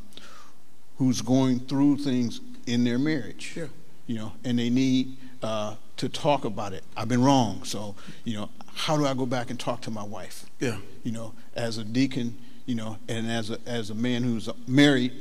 [0.98, 3.54] who's going through things in their marriage.
[3.56, 3.68] Yeah.
[4.08, 6.84] You know, and they need uh, to talk about it.
[6.98, 10.04] I've been wrong, so you know, how do I go back and talk to my
[10.04, 10.46] wife?
[10.60, 10.78] Yeah.
[11.04, 15.14] You know, as a deacon, you know, and as a as a man who's married,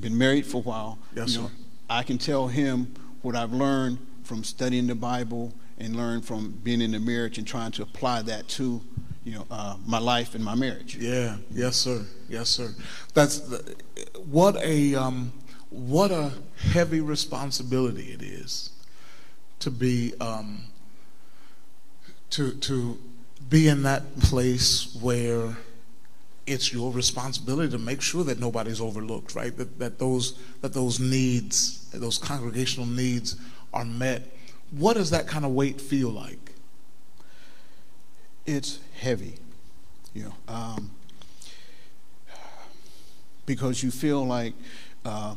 [0.00, 0.98] been married for a while.
[1.14, 1.52] Yes, you know, sir.
[1.90, 6.80] I can tell him what I've learned from studying the Bible and learn from being
[6.80, 8.80] in the marriage and trying to apply that to,
[9.26, 10.96] you know, uh, my life and my marriage.
[10.96, 12.72] Yeah, yes, sir, yes, sir.
[13.12, 13.74] That's the,
[14.30, 15.32] what a um,
[15.70, 16.32] what a
[16.72, 18.70] heavy responsibility it is
[19.58, 20.62] to be um,
[22.30, 22.98] to to
[23.50, 25.56] be in that place where
[26.46, 29.56] it's your responsibility to make sure that nobody's overlooked, right?
[29.56, 33.34] That that those that those needs, those congregational needs,
[33.74, 34.32] are met.
[34.70, 36.52] What does that kind of weight feel like?
[38.46, 39.34] It's heavy,
[40.14, 40.90] you know, um,
[43.44, 44.54] because you feel like
[45.04, 45.34] uh,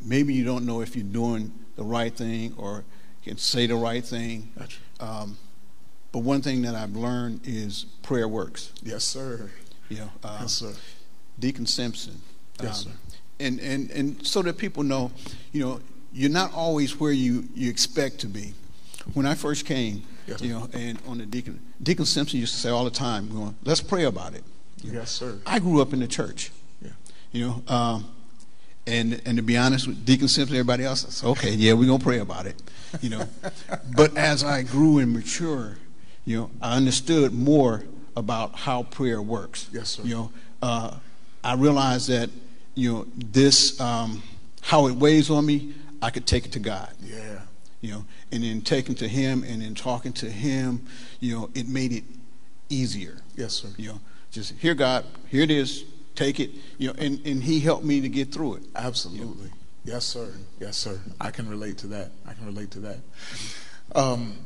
[0.00, 2.84] maybe you don't know if you're doing the right thing or
[3.24, 4.50] can say the right thing.
[4.58, 4.78] Gotcha.
[5.00, 5.38] Um,
[6.12, 8.72] but one thing that I've learned is prayer works.
[8.82, 9.50] Yes, sir.
[9.88, 10.72] You know, uh, Yes, sir.
[11.38, 12.20] Deacon Simpson.
[12.62, 12.90] Yes, sir.
[13.38, 15.12] And, and, and so that people know,
[15.52, 15.80] you know,
[16.12, 18.54] you're not always where you, you expect to be.
[19.14, 22.60] When I first came, Yes, you know, and on the deacon, Deacon Simpson used to
[22.60, 24.44] say all the time, going, let's pray about it.
[24.82, 25.38] Yes, sir.
[25.46, 26.50] I grew up in the church,
[26.82, 26.90] Yeah.
[27.32, 28.06] you know, um,
[28.86, 31.86] and and to be honest with Deacon Simpson, everybody else, I said, okay, yeah, we're
[31.88, 32.60] gonna pray about it,
[33.00, 33.28] you know.
[33.96, 35.76] but as I grew and matured,
[36.24, 37.84] you know, I understood more
[38.16, 39.68] about how prayer works.
[39.72, 40.02] Yes, sir.
[40.02, 40.96] You know, uh,
[41.44, 42.30] I realized that
[42.74, 44.22] you know this um,
[44.62, 47.40] how it weighs on me, I could take it to God Yeah.
[47.80, 50.86] You know, and then taking to him and then talking to him,
[51.18, 52.04] you know, it made it
[52.68, 53.18] easier.
[53.36, 53.68] Yes, sir.
[53.76, 57.60] You know, just here, God, here it is, take it, you know, and, and he
[57.60, 58.62] helped me to get through it.
[58.74, 59.50] Absolutely.
[59.84, 60.32] Yes, sir.
[60.58, 61.00] Yes, sir.
[61.20, 62.10] I can relate to that.
[62.26, 62.98] I can relate to that.
[63.94, 64.36] Um,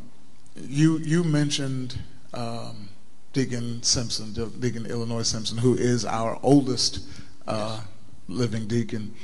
[0.56, 1.98] you you mentioned
[2.32, 2.88] um,
[3.32, 7.00] Deacon Simpson, Deacon Illinois Simpson, who is our oldest
[7.48, 7.80] uh,
[8.28, 9.14] living deacon,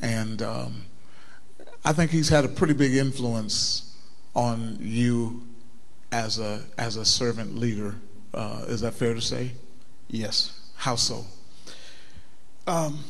[0.00, 0.82] and um,
[1.86, 3.96] I think he's had a pretty big influence
[4.34, 5.46] on you
[6.10, 7.94] as a as a servant leader.
[8.34, 9.52] Uh, is that fair to say?
[10.08, 10.58] Yes.
[10.74, 11.24] How so?
[12.66, 13.04] Um,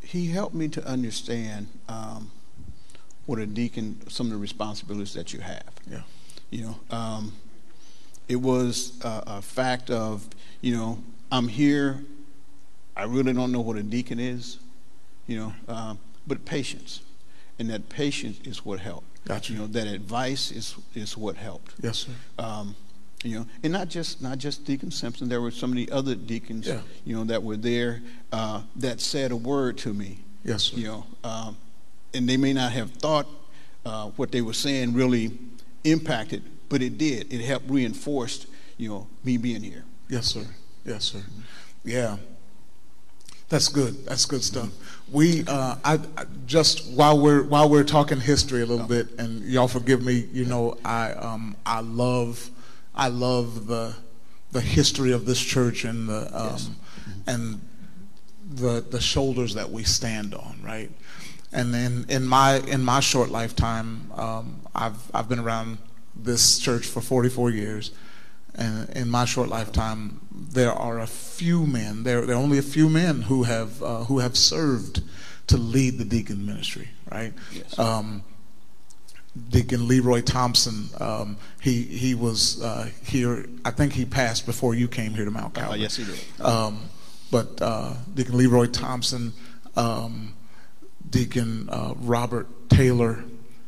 [0.00, 2.30] he helped me to understand um,
[3.26, 5.68] what a deacon, some of the responsibilities that you have.
[5.90, 6.02] Yeah.
[6.50, 7.32] You know, um,
[8.28, 10.24] it was a, a fact of,
[10.60, 11.98] you know, I'm here.
[12.96, 14.58] I really don't know what a deacon is,
[15.26, 17.00] you know, um, but patience,
[17.58, 19.24] and that patience is what helped.
[19.24, 19.52] Gotcha.
[19.52, 21.74] You know, that advice is is what helped.
[21.82, 22.12] Yes, sir.
[22.38, 22.74] Um,
[23.24, 25.28] you know, and not just not just Deacon Simpson.
[25.28, 26.80] There were so many other deacons, Yeah.
[27.04, 28.00] you know, that were there
[28.32, 30.20] uh, that said a word to me.
[30.44, 30.76] Yes, sir.
[30.76, 31.56] You know, um,
[32.14, 33.26] and they may not have thought
[33.84, 35.36] uh, what they were saying really
[35.84, 37.32] impacted, but it did.
[37.32, 39.84] It helped reinforce, you know, me being here.
[40.08, 40.46] Yes, sir.
[40.84, 41.22] Yes, sir.
[41.84, 42.16] Yeah.
[43.48, 44.06] That's good.
[44.06, 44.68] That's good stuff.
[45.10, 49.42] We, uh, I, I just while we're while we're talking history a little bit, and
[49.44, 50.26] y'all forgive me.
[50.32, 52.50] You know, I um, I love,
[52.94, 53.94] I love the
[54.52, 56.70] the history of this church and the um, Yes.
[57.26, 57.60] and
[58.50, 60.90] the the shoulders that we stand on, right?
[61.52, 65.78] And then in my in my short lifetime, um, I've I've been around
[66.14, 67.92] this church for 44 years,
[68.54, 72.02] and in my short lifetime, there are a few men.
[72.04, 75.02] There there are only a few men who have uh, who have served
[75.48, 77.32] to lead the deacon ministry, right?
[77.52, 77.78] Yes.
[77.78, 78.22] Um,
[79.50, 83.46] Deacon Leroy Thompson, um, he he was uh, here.
[83.64, 85.80] I think he passed before you came here to Mount Uh, Calvary.
[85.80, 86.18] yes, he did.
[86.40, 86.80] Um,
[87.30, 89.32] but uh, Deacon Leroy Thompson,
[89.76, 90.34] um,
[91.08, 93.22] Deacon uh, Robert Taylor,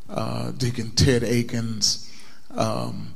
[0.09, 2.11] uh, Deacon Ted Akins,
[2.57, 3.13] um,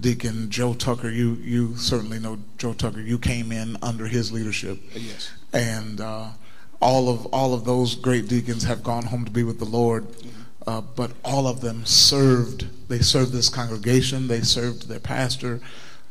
[0.00, 1.10] Deacon Joe Tucker.
[1.10, 3.00] You you certainly know Joe Tucker.
[3.00, 5.30] You came in under his leadership, yes.
[5.52, 6.30] and uh,
[6.80, 10.06] all of all of those great deacons have gone home to be with the Lord.
[10.66, 12.66] Uh, but all of them served.
[12.88, 14.28] They served this congregation.
[14.28, 15.60] They served their pastor.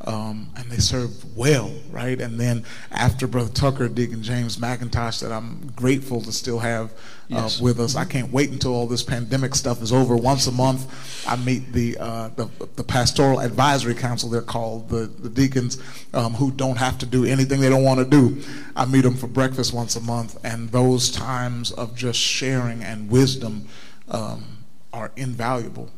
[0.06, 2.22] Um, and they served well, right?
[2.22, 6.96] And then after Brother Tucker, Deacon James McIntosh, that I'm grateful to still have uh,
[7.44, 7.60] Yes.
[7.60, 7.98] with us.
[7.98, 10.16] I can't wait until all this pandemic stuff is over.
[10.16, 10.88] Once a month,
[11.28, 14.30] I meet the uh, the, the pastoral advisory council.
[14.30, 15.78] They're called the the deacons
[16.14, 18.42] um, who don't have to do anything they don't want to do.
[18.78, 23.10] I meet them for breakfast once a month, and those times of just sharing and
[23.12, 23.68] wisdom
[24.08, 24.60] um,
[24.94, 25.90] are invaluable.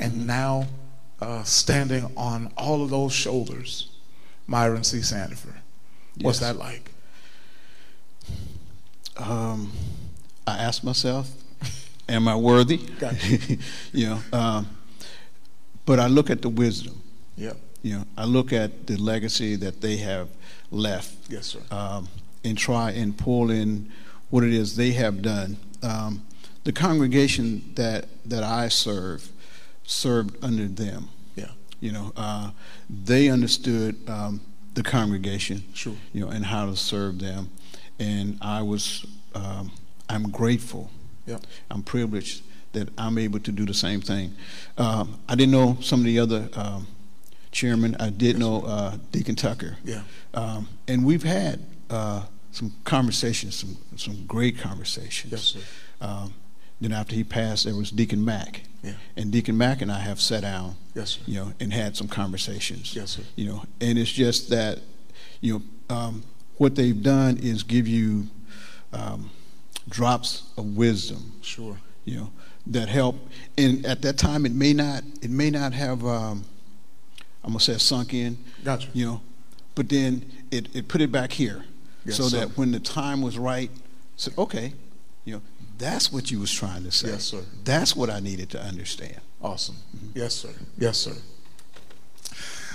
[0.00, 0.66] And now,
[1.22, 3.88] uh, standing on all of those shoulders,
[4.46, 4.98] Myron C.
[4.98, 5.54] Sandifer.
[6.20, 6.52] What's Yes.
[6.52, 6.90] that like?
[9.16, 9.72] um,
[10.46, 11.30] I ask myself,
[12.08, 12.78] am I worthy?
[12.78, 13.38] Gotcha.
[13.92, 14.68] you know, um,
[15.86, 17.00] but I look at the wisdom.
[17.36, 17.56] Yep.
[17.82, 20.28] You know, I look at the legacy that they have
[20.70, 21.60] left Yes, sir.
[21.70, 22.08] um,
[22.44, 23.90] and try and pull in
[24.30, 25.56] what it is they have done.
[25.82, 26.22] Um,
[26.64, 29.28] the congregation that that I serve
[29.84, 31.08] served under them.
[31.34, 31.50] Yeah.
[31.80, 32.50] You know, uh,
[32.88, 34.40] they understood um,
[34.74, 35.64] the congregation.
[35.74, 35.94] Sure.
[36.12, 37.50] You know, and how to serve them,
[37.98, 39.06] and I was.
[39.34, 39.70] Um,
[40.08, 40.90] I'm grateful.
[41.26, 41.46] Yep.
[41.70, 42.42] I'm privileged
[42.72, 44.34] that I'm able to do the same thing.
[44.76, 46.86] Um, I didn't know some of the other um,
[47.50, 47.96] chairmen.
[47.98, 49.76] I did know uh, Deacon Tucker.
[49.84, 50.02] Yeah.
[50.34, 55.32] Um, and we've had uh, some conversations, some some great conversations.
[55.32, 55.60] Yes, sir.
[56.00, 56.34] Um,
[56.84, 58.62] then after he passed, there was Deacon Mack.
[58.82, 58.94] Yeah.
[59.16, 61.20] And Deacon Mack and I have sat down, Yes, sir.
[61.26, 62.94] you know, and had some conversations.
[62.96, 63.22] Yes, sir.
[63.36, 64.80] You know, and it's just that,
[65.40, 66.22] you know, um,
[66.58, 68.26] what they've done is give you
[68.92, 69.30] um,
[69.88, 71.78] drops of wisdom Sure.
[72.04, 72.30] you know,
[72.66, 73.16] that help.
[73.56, 76.44] And at that time, it may not, it may not have, um,
[77.44, 78.36] I'm gonna say, sunk in.
[78.64, 78.88] Gotcha.
[78.92, 79.20] You know,
[79.74, 81.64] but then it, it put it back here,
[82.04, 82.40] Yes, so sir.
[82.40, 83.70] that when the time was right,
[84.16, 84.72] said, okay,
[85.24, 85.42] you know,
[85.82, 87.08] that's what you was trying to say.
[87.08, 87.42] Yes, sir.
[87.64, 89.20] That's what I needed to understand.
[89.42, 89.76] Awesome.
[90.14, 90.50] Yes, sir.
[90.78, 91.14] Yes, sir.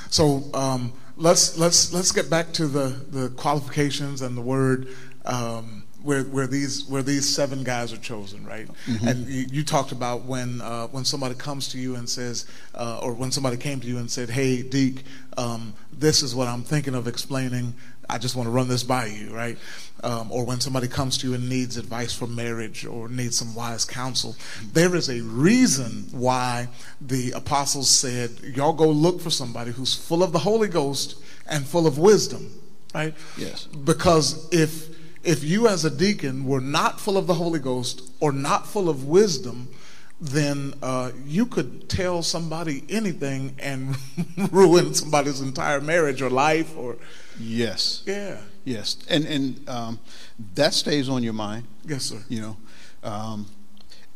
[0.10, 4.90] So um, let's let's let's get back to the, the qualifications and the word
[5.26, 8.68] um, where where these where these seven guys are chosen, right?
[9.06, 13.00] And you, you talked about when uh, when somebody comes to you and says, uh,
[13.02, 15.04] or when somebody came to you and said, "Hey, Deke,
[15.38, 17.74] um, this is what I'm thinking of explaining.
[18.10, 19.58] I just want to run this by you, right?
[20.04, 23.54] Um, or when somebody comes to you and needs advice for marriage or needs some
[23.56, 24.36] wise counsel,
[24.74, 26.70] there is a reason why
[27.02, 31.16] the apostles said, Y'all go look for somebody who's full of the Holy Ghost
[31.50, 32.52] and full of wisdom,
[32.94, 33.14] right?
[33.38, 33.66] Yes.
[33.66, 38.32] Because if if you as a deacon were not full of the Holy Ghost or
[38.32, 39.68] not full of wisdom,
[40.22, 43.98] then uh, you could tell somebody anything and
[44.52, 46.96] ruin somebody's entire marriage or life or
[47.40, 48.04] Yes.
[48.06, 48.38] yeah.
[48.66, 48.98] Yes.
[49.10, 50.00] And and um,
[50.56, 51.66] that stays on your mind.
[51.86, 52.24] Yes, sir.
[52.30, 52.58] You know,
[53.04, 53.46] um,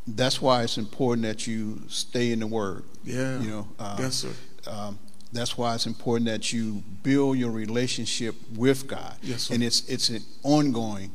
[0.07, 2.83] that's why it's important that you stay in the Word.
[3.03, 3.39] Yeah.
[3.39, 3.67] You know.
[3.79, 4.31] Uh, Yes, sir.
[4.67, 4.99] Um,
[5.33, 9.15] that's why it's important that you build your relationship with God.
[9.21, 9.53] Yes, sir.
[9.53, 11.11] And it's it's an ongoing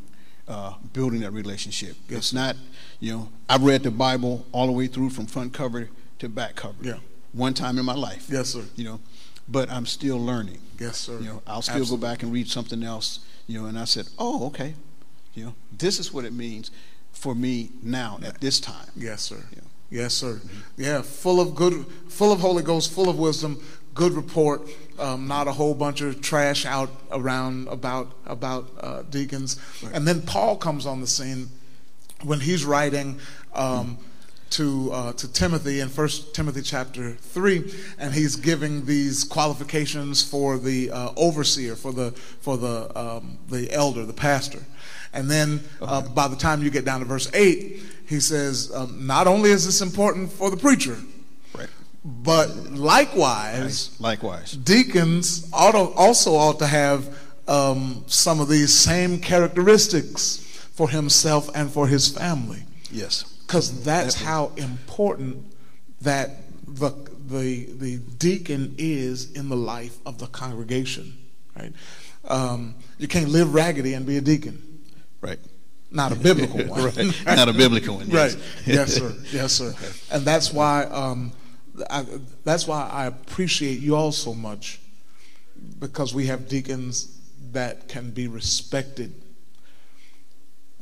[0.49, 1.97] uh, building that relationship.
[2.09, 2.57] Yes, it's not,
[3.01, 5.89] you know, I've read the Bible all the way through from front cover
[6.19, 6.77] to back cover.
[6.81, 6.99] Yeah.
[7.33, 8.27] One time in my life.
[8.31, 8.63] Yes, sir.
[8.77, 9.01] You know,
[9.49, 10.59] but I'm still learning.
[10.79, 11.19] Yes, sir.
[11.19, 12.07] You know, I'll still Absolutely.
[12.07, 13.21] go back and read something else.
[13.47, 14.75] You know, and I said, oh, okay.
[15.35, 16.71] You know, this is what it means
[17.13, 18.89] for me now at this time.
[18.97, 19.45] Yes, sir.
[19.55, 19.61] Yeah.
[19.91, 20.41] Yes, sir.
[20.77, 23.63] Yeah, full of good, full of Holy Ghost, full of wisdom,
[23.95, 24.63] good report.
[24.99, 29.61] Um, not a whole bunch of trash out around about about uh, deacons.
[29.93, 31.51] And then Paul comes on the scene
[32.25, 33.21] when he's writing
[33.55, 33.99] um,
[34.51, 40.59] to uh, to Timothy in First Timothy chapter three, and he's giving these qualifications for
[40.59, 44.61] the uh, overseer, for the for the um, the elder, the pastor.
[45.13, 49.07] And then uh, by the time you get down to verse eight, he says, um,
[49.07, 50.99] not only is this important for the preacher,
[51.57, 51.69] Right.
[52.05, 54.53] but likewise, Likewise.
[54.53, 57.17] deacons ought to, also ought to have
[57.49, 60.37] um, some of these same characteristics
[60.75, 63.25] for himself and for his family Yes.
[63.47, 65.45] Because that's how important
[66.01, 66.31] that
[66.67, 66.91] the,
[67.29, 71.17] the the deacon is in the life of the congregation
[71.57, 71.73] right
[72.29, 74.63] um, you can't live raggedy and be a deacon
[75.21, 75.39] Right.
[75.91, 77.27] not a biblical one right.
[77.27, 78.09] Not a biblical one.
[78.09, 78.35] Yes.
[78.35, 79.75] right yes sir yes sir
[80.11, 81.33] and that's why um,
[81.91, 82.05] I,
[82.45, 84.81] that's why I appreciate you all so much
[85.79, 87.19] because we have deacons
[87.53, 89.15] that can be respected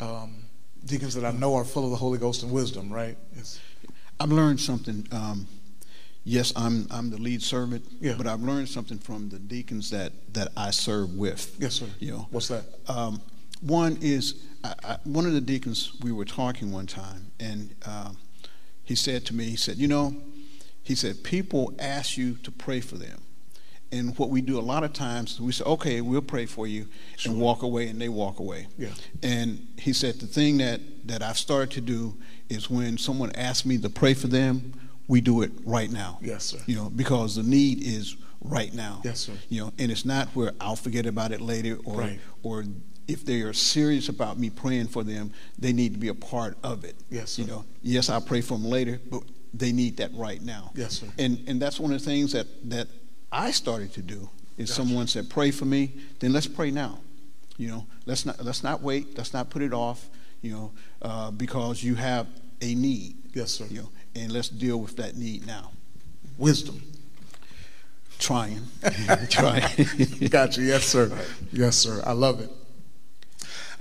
[0.01, 0.44] um,
[0.85, 3.59] deacons that I know are full of the Holy Ghost and wisdom right It's-
[4.21, 5.07] I've learned something.
[5.11, 5.47] Um,
[6.25, 8.15] yes, I'm I'm the lead servant, Yeah.
[8.17, 11.57] but I've learned something from the deacons that that I serve with.
[11.59, 13.21] yes sir You know, what's that Um,
[13.61, 15.93] one is I, I, one of the deacons.
[16.01, 18.17] We were talking one time, and um,
[18.85, 20.15] he said to me, he said, "You know,"
[20.83, 23.21] he said, "people ask you to pray for them,
[23.93, 26.89] And what we do a lot of times, we say, okay, we'll pray for you,
[27.17, 27.33] sure.
[27.33, 28.67] and walk away, and they walk away.
[28.77, 28.89] Yeah.
[29.23, 32.17] And he said, the thing that, that I've started to do
[32.49, 34.73] is when someone asks me to pray for them,
[35.07, 36.19] we do it right now.
[36.23, 36.59] Yes, sir.
[36.67, 39.01] You know, because the need is right now.
[39.05, 39.33] Yes, sir.
[39.49, 42.21] You know, and it's not where I'll forget about it later or right.
[42.43, 42.65] or
[43.07, 46.57] if they are serious about me praying for them, they need to be a part
[46.63, 46.95] of it.
[47.11, 47.43] Yes, sir.
[47.43, 49.23] You know, yes, I'll pray for them later, but
[49.53, 50.73] they need that right now.
[50.75, 51.07] Yes, sir.
[51.19, 52.89] And and that's one of the things that that
[53.35, 54.31] I started to do.
[54.57, 54.73] Is gotcha.
[54.73, 57.01] someone said, "Pray for me," then let's pray now.
[57.57, 59.17] You know, let's not let's not wait.
[59.19, 60.09] Let's not put it off.
[60.43, 60.73] You know,
[61.03, 62.29] uh, because you have
[62.61, 63.17] a need.
[63.35, 63.67] Yes, sir.
[63.69, 65.73] You know, and let's deal with that need now.
[66.39, 66.81] Wisdom.
[68.21, 68.63] Trying.
[69.29, 69.63] Trying.
[70.31, 70.63] gotcha.
[70.63, 71.07] Yes, sir.
[71.07, 71.27] Right.
[71.53, 72.01] Yes, sir.
[72.07, 72.51] I love it.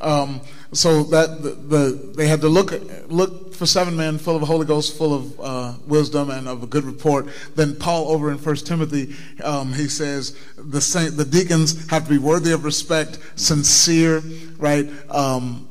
[0.03, 0.41] Um,
[0.73, 2.73] so that the, the, they had to look
[3.07, 6.63] look for seven men full of the Holy Ghost, full of uh, wisdom and of
[6.63, 7.27] a good report.
[7.55, 12.09] Then Paul over in First Timothy, um, he says the saint, the deacons have to
[12.09, 14.21] be worthy of respect, sincere,
[14.57, 14.89] right?
[15.09, 15.67] Um,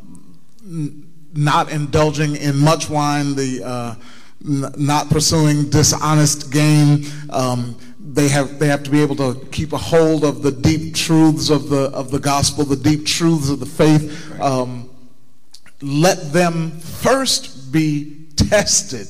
[0.64, 3.94] n- not indulging in much wine, the uh,
[4.46, 7.06] n- not pursuing dishonest gain.
[7.30, 7.76] Um,
[8.14, 11.48] they have they have to be able to keep a hold of the deep truths
[11.48, 14.40] of the of the gospel, the deep truths of the faith.
[14.40, 14.90] Um,
[15.80, 19.08] let them first be tested,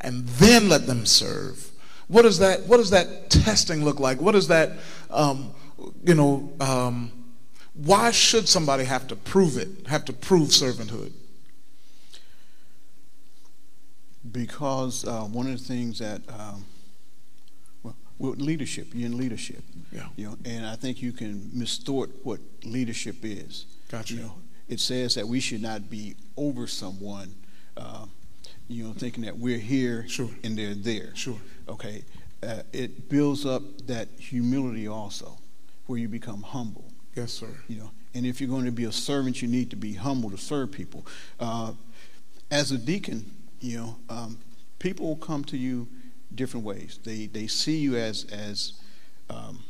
[0.00, 1.70] and then let them serve.
[2.08, 4.20] What does that What does that testing look like?
[4.20, 4.72] What does that
[5.10, 5.54] um,
[6.04, 6.52] you know?
[6.60, 7.12] Um,
[7.74, 9.86] why should somebody have to prove it?
[9.86, 11.12] Have to prove servanthood?
[14.30, 16.20] Because uh, one of the things that
[18.18, 18.88] with leadership.
[18.92, 19.62] You're in leadership.
[19.90, 20.06] Yeah.
[20.16, 23.66] You know, and I think you can mistort what leadership is.
[23.90, 24.14] Gotcha.
[24.14, 24.34] You know,
[24.68, 27.34] it says that we should not be over someone.
[27.76, 28.06] Uh,
[28.68, 30.30] you know, thinking that we're here sure.
[30.44, 31.14] and they're there.
[31.14, 31.38] Sure.
[31.68, 32.04] Okay.
[32.42, 35.38] Uh, it builds up that humility also,
[35.86, 36.84] where you become humble.
[37.14, 37.48] Yes, sir.
[37.68, 40.30] You know, and if you're going to be a servant, you need to be humble
[40.30, 41.06] to serve people.
[41.38, 41.72] Uh,
[42.50, 44.38] as a deacon, you know, um,
[44.78, 45.86] people will come to you
[46.34, 46.98] different ways.
[47.02, 48.74] They they see you as as
[49.30, 49.64] um,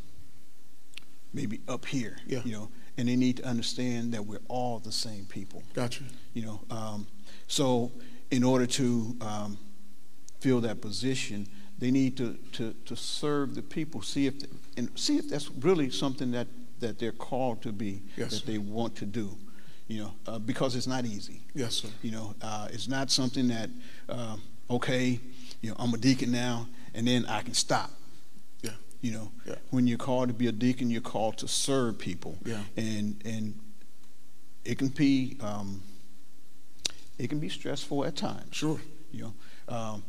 [1.32, 2.40] maybe up here, yeah.
[2.44, 5.62] you know, and they need to understand that we're all the same people.
[5.74, 6.04] Gotcha.
[6.34, 7.06] You know, um,
[7.46, 7.92] so
[8.30, 9.58] in order to um,
[10.40, 11.46] fill that position,
[11.78, 14.34] they need to, to, to serve the people, see if
[14.76, 16.46] and see if that's really something that,
[16.80, 18.46] that they're called to be, yes, that sir.
[18.46, 19.36] they want to do.
[19.88, 21.42] You know, uh, because it's not easy.
[21.54, 21.88] Yes, sir.
[22.02, 23.68] You know, uh, it's not something that
[24.08, 24.36] uh,
[24.70, 25.20] okay,
[25.62, 27.90] you know, I'm a deacon now, and then I can stop.
[28.62, 28.72] Yeah.
[29.00, 29.54] You know, yeah.
[29.70, 32.36] when you're called to be a deacon, you're called to serve people.
[32.44, 32.60] Yeah.
[32.76, 33.58] And and
[34.64, 35.82] it can be um,
[37.18, 38.54] it can be stressful at times.
[38.54, 38.80] Sure.
[39.12, 39.32] You
[39.68, 40.02] know, um,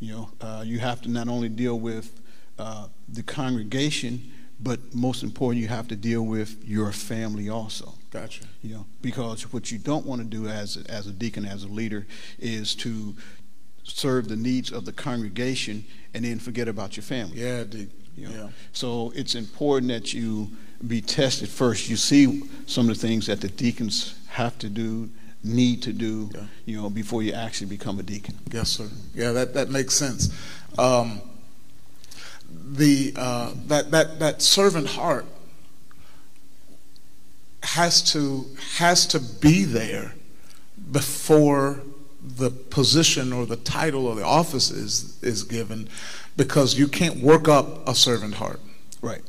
[0.00, 2.20] you know, uh, you have to not only deal with
[2.58, 7.94] uh, the congregation, but most important, you have to deal with your family also.
[8.10, 8.44] Gotcha.
[8.62, 11.68] You know, because what you don't want to do as as a deacon, as a
[11.68, 12.06] leader,
[12.38, 13.14] is to
[13.88, 15.84] serve the needs of the congregation
[16.14, 17.38] and then forget about your family.
[17.38, 17.90] Yeah, dude.
[18.16, 18.34] You know?
[18.34, 18.48] Yeah.
[18.72, 20.50] So it's important that you
[20.86, 21.88] be tested first.
[21.88, 25.10] You see some of the things that the deacons have to do,
[25.42, 26.42] need to do, yeah.
[26.66, 28.34] you know, before you actually become a deacon.
[28.52, 28.88] Yes, sir.
[29.14, 30.30] Yeah, that, that makes sense.
[30.78, 31.20] Um,
[32.50, 35.26] the uh, that that that servant heart
[37.62, 40.14] has to has to be there
[40.90, 41.82] before
[42.20, 45.88] the position or the title or the office is, is given
[46.36, 48.60] because you can't work up a servant heart.
[49.00, 49.22] Right.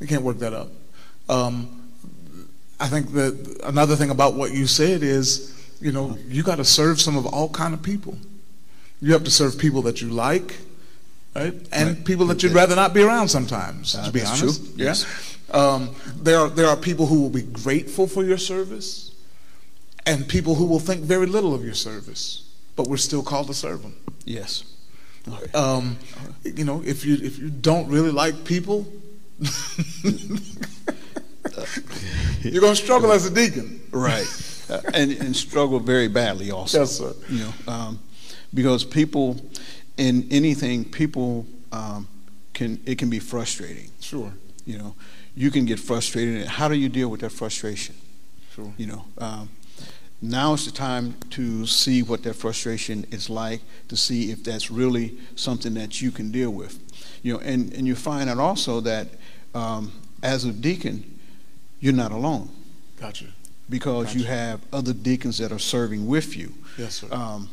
[0.00, 0.68] You can't work that up.
[1.28, 1.90] Um,
[2.78, 5.50] I think that another thing about what you said is,
[5.80, 8.18] you know, you got to serve some of all kind of people.
[9.00, 10.56] You have to serve people that you like,
[11.34, 12.04] right, and right.
[12.04, 13.94] people that you'd rather not be around sometimes.
[13.94, 14.84] Uh, to be honest, true.
[14.84, 14.94] yeah.
[15.50, 19.13] Um, there are there are people who will be grateful for your service
[20.06, 23.54] and people who will think very little of your service, but we're still called to
[23.54, 23.94] serve them.
[24.24, 24.64] Yes.
[25.26, 25.52] Okay.
[25.52, 25.96] Um,
[26.44, 28.86] you know, if you if you don't really like people,
[32.42, 34.26] you're going to struggle as a deacon, right?
[34.68, 36.80] Uh, and and struggle very badly also.
[36.80, 37.14] Yes, sir.
[37.28, 38.00] You know, um,
[38.52, 39.40] because people
[39.96, 42.06] in anything, people um,
[42.52, 43.90] can it can be frustrating.
[44.00, 44.32] Sure.
[44.66, 44.94] You know,
[45.34, 46.46] you can get frustrated.
[46.46, 47.94] How do you deal with that frustration?
[48.54, 48.72] Sure.
[48.76, 49.48] You know, um,
[50.30, 54.70] now is the time to see what that frustration is like, to see if that's
[54.70, 56.78] really something that you can deal with.
[57.22, 59.08] You know, and, and you find out also that
[59.54, 61.18] um, as a deacon,
[61.80, 62.50] you're not alone.
[63.00, 63.26] Gotcha.
[63.68, 64.18] Because gotcha.
[64.18, 66.52] you have other deacons that are serving with you.
[66.76, 67.08] Yes, sir.
[67.10, 67.48] Um,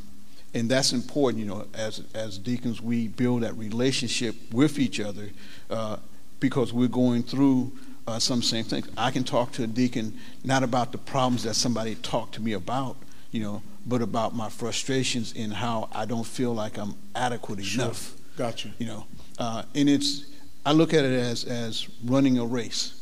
[0.53, 5.29] and that's important, you know, as, as deacons, we build that relationship with each other.
[5.69, 5.97] Uh,
[6.41, 7.71] because we're going through
[8.07, 8.87] uh, some same things.
[8.97, 12.53] I can talk to a deacon not about the problems that somebody talked to me
[12.53, 12.97] about,
[13.31, 17.85] you know, but about my frustrations in how I don't feel like I'm adequate Sure.
[17.85, 18.13] enough.
[18.37, 18.71] Got you.
[18.79, 19.05] You know,
[19.37, 20.25] uh, and it's
[20.65, 22.93] I look at it as as running a race.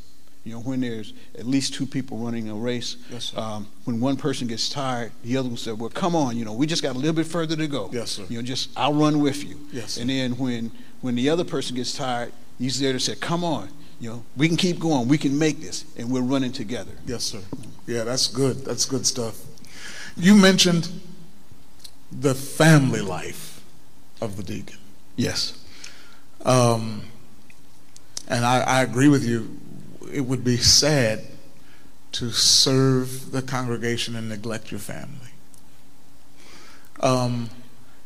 [0.45, 4.15] You know, when there's at least two people running a race, Yes, um, when one
[4.15, 6.95] person gets tired, the other one said, "Well, come on, you know, we just got
[6.95, 8.23] a little bit further to go." Yes, sir.
[8.29, 9.59] You know, just I'll run with you.
[9.71, 10.01] Yes, sir.
[10.01, 10.71] And then when
[11.01, 13.69] when the other person gets tired, he's there to say, "Come on,
[13.99, 15.07] you know, we can keep going.
[15.07, 17.41] We can make this, and we're running together." Yes, sir.
[17.85, 18.65] Yeah, that's good.
[18.65, 19.41] That's good stuff.
[20.15, 20.89] You mentioned
[22.11, 23.61] the family life
[24.21, 24.77] of the deacon.
[25.15, 25.53] Yes.
[26.45, 27.03] Um,
[28.27, 29.59] and I, I agree with you.
[30.11, 31.23] It would be sad
[32.13, 35.31] to serve the congregation and neglect your family.
[37.01, 37.49] Um,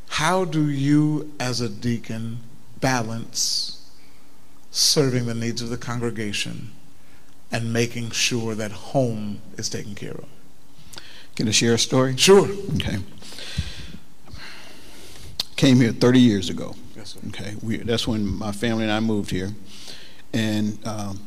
[0.10, 2.40] how do you, as a deacon,
[2.80, 3.83] balance
[4.74, 6.72] serving the needs of the congregation
[7.52, 10.26] and making sure that home is taken care of?
[11.36, 12.18] Can I share a story?
[12.18, 12.50] Sure.
[12.76, 12.98] Okay.
[15.56, 16.76] Came here 30 years ago.
[16.96, 17.20] Yes, sir.
[17.30, 19.52] Okay, we, that's when my family and I moved here,
[20.34, 21.20] and um,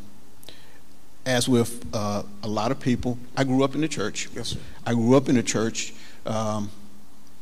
[1.25, 4.29] as with uh, a lot of people, I grew up in the church.
[4.35, 4.59] Yes, sir.
[4.85, 5.95] I grew up in the church,
[6.25, 6.71] um,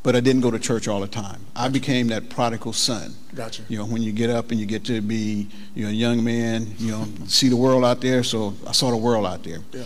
[0.05, 1.41] but I didn't go to church all the time.
[1.55, 3.15] I became that prodigal son.
[3.33, 3.63] Gotcha.
[3.67, 6.23] You know, when you get up and you get to be you know a young
[6.23, 8.21] man, you know, see the world out there.
[8.21, 9.61] So I saw the world out there.
[9.71, 9.85] Yeah.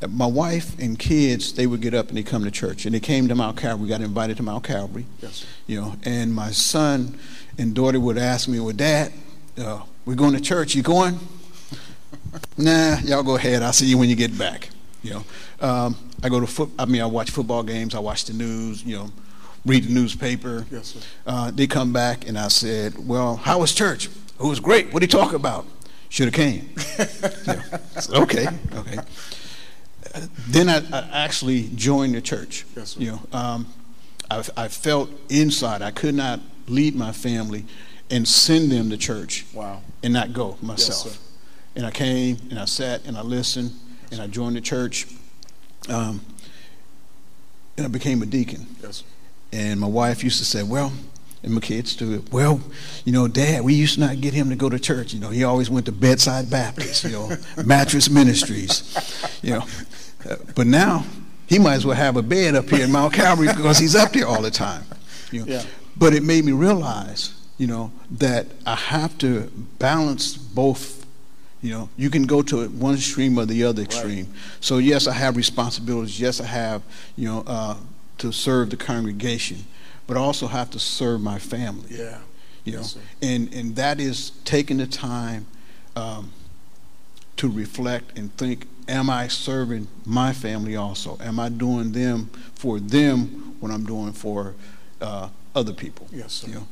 [0.00, 2.94] Uh, My wife and kids, they would get up and they come to church, and
[2.94, 3.82] they came to Mount Calvary.
[3.82, 5.04] We got invited to Mount Calvary.
[5.20, 5.44] Yes.
[5.66, 7.18] You know, and my son
[7.58, 9.12] and daughter would ask me, "Well, Dad,
[9.58, 10.76] uh, we're going to church.
[10.76, 11.18] You going?"
[12.56, 13.64] nah, y'all go ahead.
[13.64, 14.70] I'll see you when you get back.
[15.02, 15.24] You know,
[15.60, 16.70] um, I go to foot.
[16.78, 17.96] I mean, I watch football games.
[17.96, 18.84] I watch the news.
[18.84, 19.10] You know,
[19.66, 20.64] read the newspaper.
[20.70, 21.00] Yes, sir.
[21.26, 24.06] Uh, they come back and I said, "Well, how was church?
[24.06, 24.92] It was great.
[24.92, 25.66] What did he talk about?
[26.08, 26.70] Should have came."
[27.46, 27.62] Yeah.
[28.00, 28.98] Said, okay, okay.
[30.14, 32.64] Uh, Then I, I actually joined the church.
[32.76, 33.00] Yes, sir.
[33.00, 33.66] You know, um,
[34.30, 37.64] I, I felt inside I could not lead my family
[38.10, 39.82] and send them to church Wow.
[40.02, 41.12] and not go myself.
[41.12, 41.18] sir.
[41.76, 43.72] and I came and I sat and I listened
[44.10, 45.06] and I joined the church.
[45.88, 46.20] Um,
[47.76, 48.66] and I became a deacon.
[48.82, 49.04] Yes.
[49.52, 50.92] And my wife used to say, well,
[51.42, 52.60] and my kids too, well,
[53.04, 55.14] you know, Dad, we used to not get him to go to church.
[55.14, 59.64] You know, he always went to Bedside Baptist, you know, Mattress Ministries, you know.
[60.28, 61.04] Uh, but now
[61.46, 64.12] he might as well have a bed up here in Mount Calvary because he's up
[64.12, 64.82] there all the time.
[65.30, 65.46] You know.
[65.46, 65.62] Yeah.
[65.96, 71.06] But it made me realize, you know, that I have to balance both.
[71.62, 74.28] You know, you can go to one extreme or the other extreme.
[74.60, 76.20] So yes, I have responsibilities.
[76.20, 76.82] Yes, I have,
[77.16, 77.76] you know, uh,
[78.18, 79.64] to serve the congregation,
[80.06, 81.88] but I also have to serve my family.
[81.90, 82.18] Yeah.
[82.64, 85.46] You know, Yes, and and that is taking the time
[85.94, 86.32] um,
[87.36, 91.16] to reflect and think: Am I serving my family also?
[91.20, 94.54] Am I doing them for them what I'm doing for
[95.00, 96.08] uh, other people?
[96.10, 96.48] Yes, sir.
[96.48, 96.68] You know,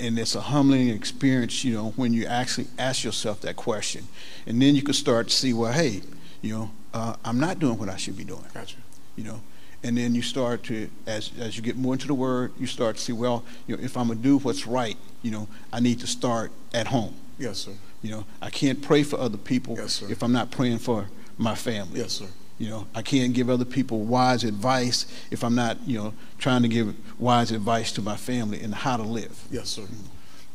[0.00, 4.08] and it's a humbling experience, you know, when you actually ask yourself that question,
[4.44, 6.02] and then you can start to see, well, hey,
[6.40, 8.76] you know, uh, I'm not doing what I should be doing Gotcha.
[9.16, 9.40] you know
[9.84, 12.96] and then you start to as as you get more into the word you start
[12.96, 15.80] to see well you know if i'm going to do what's right you know i
[15.80, 17.72] need to start at home Yes, sir.
[18.02, 21.08] you know i can't pray for other people Yes, if i'm not praying for
[21.38, 22.26] my family Yes, sir.
[22.58, 26.62] you know i can't give other people wise advice if i'm not you know trying
[26.62, 29.82] to give wise advice to my family and how to live Yes, sir.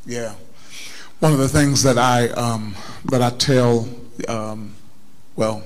[0.06, 0.36] Yeah.
[1.20, 2.76] One of the things that I um,
[3.06, 3.90] that I tell,
[4.30, 4.76] um,
[5.36, 5.64] well,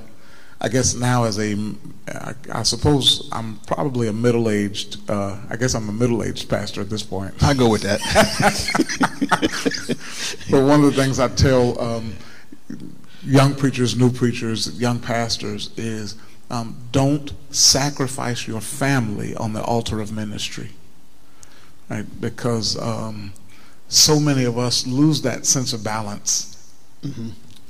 [0.63, 1.55] I guess now as a,
[2.07, 5.09] I, I suppose I'm probably a middle-aged.
[5.09, 7.33] Uh, I guess I'm a middle-aged pastor at this point.
[7.41, 7.99] i go with that
[10.51, 12.15] But one of the things I tell um,
[13.23, 16.15] young preachers, new preachers, young pastors is
[16.51, 20.69] um, don't sacrifice your family on the altar of ministry.
[21.89, 22.05] Right?
[22.21, 23.33] Because um,
[23.87, 26.71] so many of us lose that sense of balance.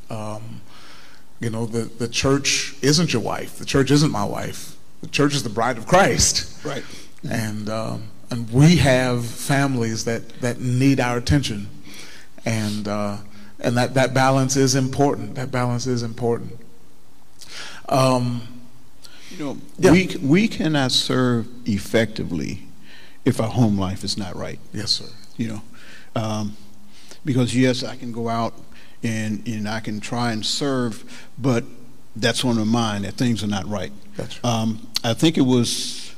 [0.09, 0.59] Um,
[1.41, 3.57] you know, the, the church isn't your wife.
[3.57, 4.77] The church isn't my wife.
[5.01, 6.83] The church is the bride of Christ right
[7.29, 11.67] and um, and we have families that, that need our attention,
[12.45, 13.17] and uh,
[13.59, 15.35] and that, that balance is important.
[15.35, 16.57] That balance is important.
[17.89, 18.47] Um,
[19.29, 19.91] you know Yeah.
[19.91, 22.63] we we cannot serve effectively
[23.25, 25.05] if our home life is not right yes, sir.
[25.37, 25.61] you know,
[26.15, 26.55] um,
[27.25, 28.53] because yes, I can go out
[29.03, 31.63] and and I can try and serve, but
[32.15, 33.91] that's on my mind that things are not right.
[34.17, 34.49] That's right.
[34.49, 36.13] Um, I think it was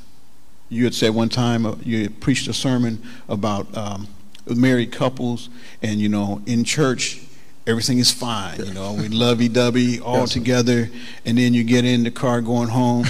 [0.68, 4.08] you had said one time uh, you had preached a sermon about um,
[4.46, 5.48] married couples,
[5.82, 7.20] and you know, in church,
[7.66, 8.58] everything is fine.
[8.64, 10.90] You know, we lovey dovey all yes, together,
[11.24, 13.06] and then you get in the car going home.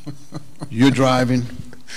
[0.70, 1.46] you're driving,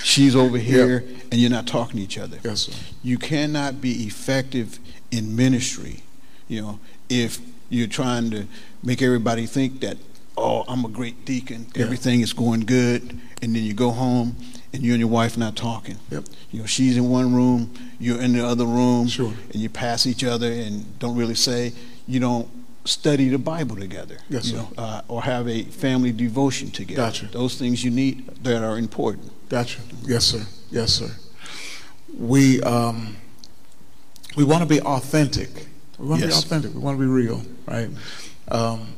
[0.02, 1.22] she's over here, yep.
[1.30, 2.38] and you're not talking to each other.
[2.42, 2.72] Yes, sir.
[3.02, 4.78] You cannot be effective
[5.10, 6.02] in ministry,
[6.48, 6.78] you know,
[7.22, 7.38] if
[7.70, 8.46] you're trying to
[8.82, 9.96] make everybody think that,
[10.36, 11.84] oh, I'm a great deacon, yeah.
[11.84, 13.02] everything is going good,
[13.40, 14.36] and then you go home
[14.72, 15.96] and you and your wife not talking.
[16.10, 16.24] Yep.
[16.50, 19.32] You know, she's in one room, you're in the other room, sure.
[19.52, 21.72] and you pass each other and don't really say,
[22.06, 22.48] you don't
[22.84, 27.02] study the Bible together, yes, you know, uh, or have a family devotion together.
[27.02, 27.26] Gotcha.
[27.26, 29.32] Those things you need that are important.
[29.48, 29.80] Gotcha.
[30.02, 30.44] Yes, sir.
[30.70, 31.10] Yes, sir.
[32.18, 33.16] We um,
[34.36, 35.48] we want to be authentic.
[36.04, 36.44] We want to yes.
[36.44, 36.74] be authentic.
[36.74, 37.88] We want to be real, right?
[38.48, 38.94] Um,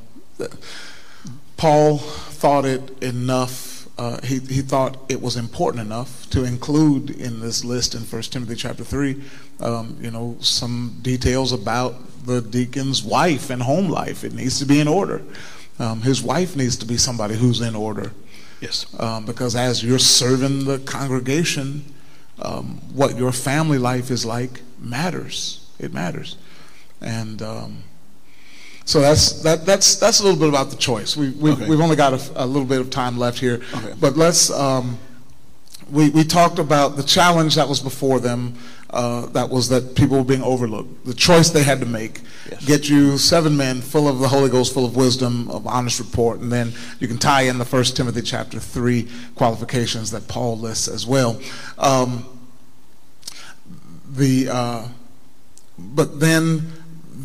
[1.56, 7.40] Paul thought it enough uh, he, he thought it was important enough to include in
[7.40, 9.22] this list in 1 Timothy chapter 3,
[9.60, 11.94] um, you know, some details about
[12.26, 14.22] the deacon's wife and home life.
[14.22, 15.22] It needs to be in order.
[15.78, 18.12] Um, his wife needs to be somebody who's in order.
[18.60, 18.86] Yes.
[19.00, 21.94] Um, because as you're serving the congregation,
[22.42, 25.66] um, what your family life is like matters.
[25.78, 26.36] It matters.
[27.00, 27.82] And um,
[28.86, 31.16] so that's that, that's that's a little bit about the choice.
[31.16, 31.68] We, we okay.
[31.68, 33.94] we've only got a, a, little bit of time left here, okay.
[34.00, 34.50] but let's.
[34.50, 34.98] Um,
[35.90, 38.54] we we talked about the challenge that was before them.
[38.90, 41.04] Uh, that was that people were being overlooked.
[41.04, 42.20] The choice they had to make:
[42.50, 42.64] yes.
[42.64, 46.40] get you seven men full of the Holy Ghost, full of wisdom, of honest report,
[46.40, 50.88] and then you can tie in the First Timothy chapter three qualifications that Paul lists
[50.88, 51.40] as well.
[51.78, 52.24] Um,
[54.08, 54.88] the uh,
[55.78, 56.75] but then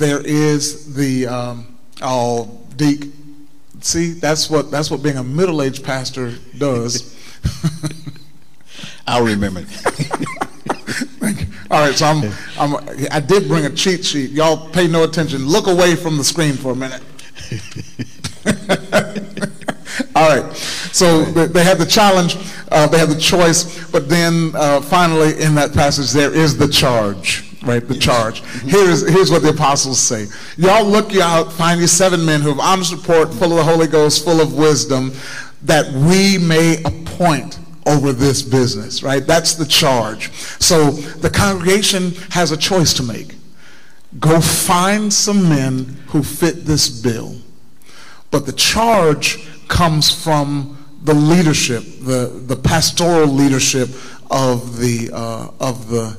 [0.02, 3.06] there is the um, oh Deke.
[3.82, 7.16] See, that's what that's what being a middle-aged pastor does.
[9.08, 9.62] I'll remember.
[11.72, 12.76] All right, so I'm, I'm
[13.12, 14.32] I did bring a cheat sheet.
[14.32, 15.46] Y'all pay no attention.
[15.48, 17.02] Look away from the screen for a minute.
[20.16, 20.56] All right.
[20.92, 22.38] So they had the challenge,
[22.72, 26.68] uh, they had the choice, but then uh, finally in that passage there is the
[26.68, 27.88] charge right?
[27.88, 28.42] The charge.
[28.64, 30.28] Here's, here's what the apostles say.
[30.58, 33.64] Y'all look you out, find you seven men who have honest report, full of the
[33.64, 35.12] Holy Ghost, full of wisdom,
[35.64, 39.26] that we may appoint over this business, right?
[39.26, 40.32] That's the charge.
[40.60, 43.36] So the congregation has a choice to make.
[44.20, 47.36] Go find some men who fit this bill.
[48.30, 53.90] But the charge comes from the leadership, the, the pastoral leadership
[54.30, 56.18] of the, uh, of the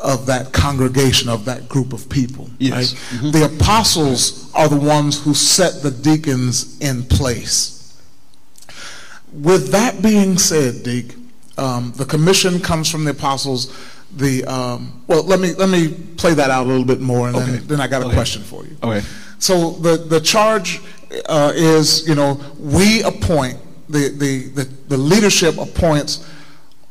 [0.00, 2.48] of that congregation, of that group of people.
[2.58, 2.72] Yes.
[2.72, 3.20] Right?
[3.20, 3.30] Mm-hmm.
[3.32, 7.74] The apostles are the ones who set the deacons in place.
[9.32, 11.14] With that being said, Deke,
[11.58, 13.74] um, the commission comes from the apostles.
[14.16, 17.36] The um, well, let me let me play that out a little bit more, and
[17.36, 17.50] okay.
[17.50, 18.14] then, then I got a okay.
[18.14, 18.76] question for you.
[18.82, 19.04] Okay.
[19.38, 20.80] So the the charge
[21.28, 26.26] uh, is, you know, we appoint the the the, the leadership appoints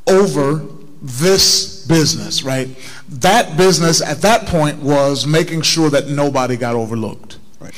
[0.06, 0.64] over
[1.02, 2.68] this business, right?
[3.10, 7.40] That business at that point was making sure that nobody got overlooked.
[7.60, 7.74] Right.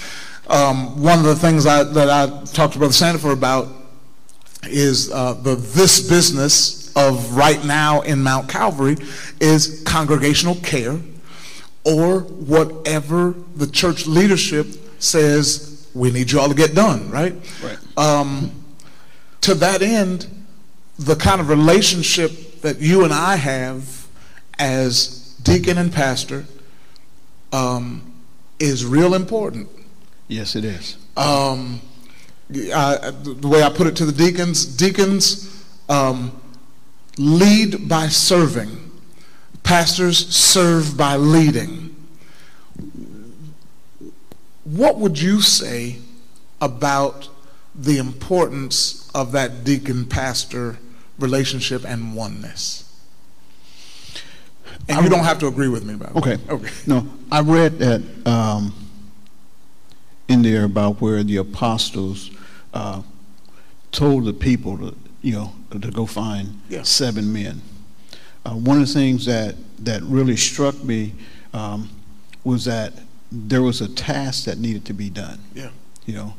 [0.48, 3.68] Um, one of the things I, that I talked to Brother Sandifer about
[4.64, 8.98] is uh, the this business of right now in Mount Calvary
[9.40, 11.00] is congregational care
[11.86, 14.68] or whatever the church leadership
[15.00, 17.34] says we need you all to get done, right?
[17.64, 17.78] Right.
[17.98, 18.52] Um,
[19.42, 20.28] to that end,
[20.98, 24.08] the kind of relationship that you and I have
[24.58, 26.46] as deacon and pastor
[27.52, 28.14] um,
[28.60, 29.70] is real important.
[30.28, 30.98] Yes, it is.
[31.18, 31.82] Um,
[32.52, 36.42] I, the way I put it to the deacons, deacons um,
[37.18, 38.92] lead by serving,
[39.64, 41.96] pastors serve by leading.
[44.64, 45.98] What would you say
[46.62, 47.30] about
[47.80, 50.78] the importance of that deacon pastor
[51.18, 52.89] relationship and oneness.
[54.88, 56.16] And you don't have to agree with me about it.
[56.18, 56.38] Okay.
[56.50, 56.70] Okay.
[56.88, 58.74] No, I read that um,
[60.28, 62.32] in there about where the apostles
[62.74, 63.02] uh,
[63.92, 66.84] told the people to, you know, to go find yeah.
[66.84, 67.62] seven men.
[68.46, 71.14] Uh, one of the things that that really struck me
[71.54, 71.90] um,
[72.44, 72.94] was that
[73.32, 75.40] there was a task that needed to be done.
[75.54, 75.70] Yeah.
[76.06, 76.34] You know,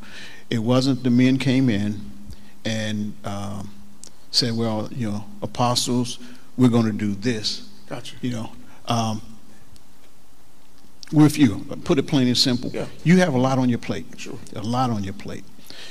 [0.49, 2.01] it wasn't the men came in
[2.65, 3.71] and um,
[4.31, 6.19] say, well, you know, apostles,
[6.57, 7.69] we're going to do this.
[7.91, 8.15] Gotcha.
[8.21, 8.51] You know,
[8.87, 9.21] um,
[11.11, 12.69] with you, put it plain and simple.
[12.69, 12.85] Yeah.
[13.03, 14.05] You have a lot on your plate.
[14.17, 14.39] Sure.
[14.55, 15.43] A lot on your plate.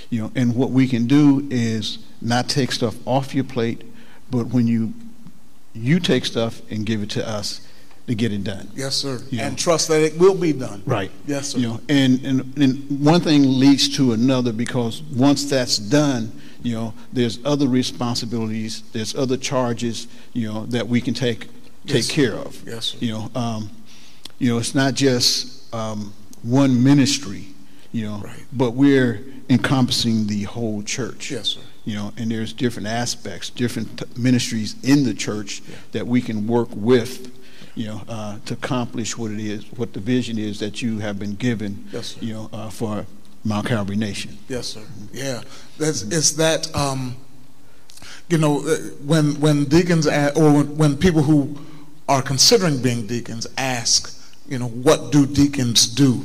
[0.09, 3.85] You know, and what we can do is not take stuff off your plate,
[4.31, 4.95] but when you
[5.75, 7.61] you take stuff and give it to us,
[8.07, 8.69] to get it done.
[8.75, 9.21] Yes, sir.
[9.31, 9.57] You and know.
[9.57, 10.83] trust that it will be done.
[10.87, 11.11] Right.
[11.27, 11.59] Yes, sir.
[11.59, 16.33] You know, and, and, and one thing leads to another because once that's done,
[16.63, 21.47] you know, there's other responsibilities, there's other charges, you know, that we can take
[21.87, 22.11] take Yes.
[22.11, 22.63] care of.
[22.67, 22.97] Yes, sir.
[23.01, 23.71] You know, um,
[24.39, 26.13] you know, it's not just um,
[26.43, 27.47] one ministry,
[27.93, 28.45] you know, Right.
[28.53, 31.31] but we're encompassing the whole church.
[31.31, 31.61] Yes, sir.
[31.85, 35.75] You know, and there's different aspects, different t- ministries in the church Yeah.
[35.93, 37.31] that we can work with,
[37.75, 41.19] you know, uh, to accomplish what it is, what the vision is that you have
[41.19, 42.17] been given, Yes, sir.
[42.21, 43.07] you know, uh, for
[43.45, 44.37] Mount Calvary Nation.
[44.49, 44.81] Yes, sir.
[45.13, 45.41] Yeah,
[45.79, 46.75] that's it's that.
[46.77, 47.17] Um,
[48.29, 51.57] you know, uh, when when deacons or when, when people who
[52.11, 56.25] are considering being deacons ask, you know, what do deacons do?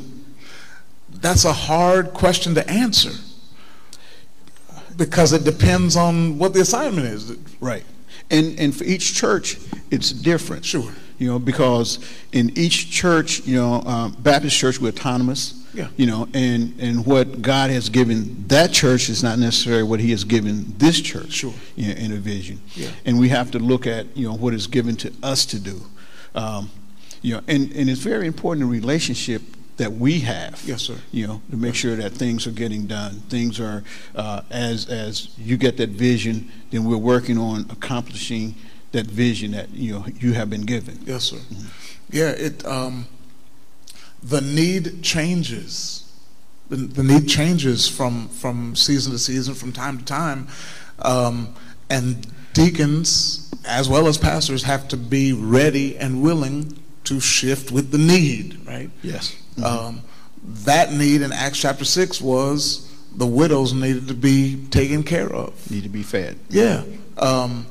[1.12, 3.12] That's a hard question to answer
[4.98, 7.38] because it depends on what the assignment is.
[7.62, 7.84] Right.
[8.32, 9.58] And and for each church,
[9.92, 10.66] it's different.
[10.66, 10.92] Sure.
[11.20, 12.00] You know, because
[12.32, 15.65] in each church, you know, um, Baptist church, we're autonomous.
[15.76, 15.90] Yeah.
[15.98, 20.12] You know, and and what God has given that church is not necessarily what He
[20.12, 21.32] has given this church.
[21.32, 21.54] Sure.
[21.76, 22.62] You know, in a vision.
[22.74, 22.90] Yeah.
[23.06, 25.82] And we have to look at you know what is given to us to do.
[26.34, 26.72] Um,
[27.22, 29.42] you know, and and it's very important the relationship
[29.78, 30.62] that we have.
[30.66, 30.96] Yes, sir.
[31.12, 33.16] You know, to make sure that things are getting done.
[33.30, 33.84] Things are
[34.16, 38.56] uh, as as you get that vision, then we're working on accomplishing
[38.92, 41.00] that vision that you know you have been given.
[41.06, 41.38] Yes, sir.
[42.10, 43.08] Yeah, it um,
[44.26, 46.02] the need changes.
[46.70, 50.48] The, the need changes from from season to season, from time to time,
[51.00, 51.54] um,
[51.90, 57.92] and deacons as well as pastors have to be ready and willing to shift with
[57.92, 58.60] the need.
[58.66, 58.90] Right.
[59.02, 59.36] Yes.
[59.64, 60.02] Um,
[60.44, 65.72] that need in Acts chapter six was the widows needed to be taken care of.
[65.72, 66.38] Need to be fed.
[66.50, 66.84] Yeah.
[67.18, 67.66] Um,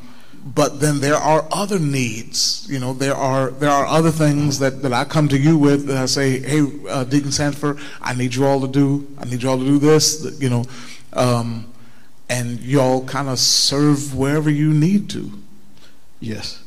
[0.45, 2.67] but then there are other needs.
[2.69, 5.87] You know, there are there are other things that, that I come to you with
[5.87, 9.07] that I say, hey, uh, Deacon Sandifer, I need you all to do.
[9.19, 10.39] I need you all to do this.
[10.41, 10.65] You know,
[11.15, 11.73] um,
[12.29, 15.31] and y'all kind of serve wherever you need to.
[16.21, 16.63] Yes.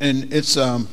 [0.00, 0.88] And it's um,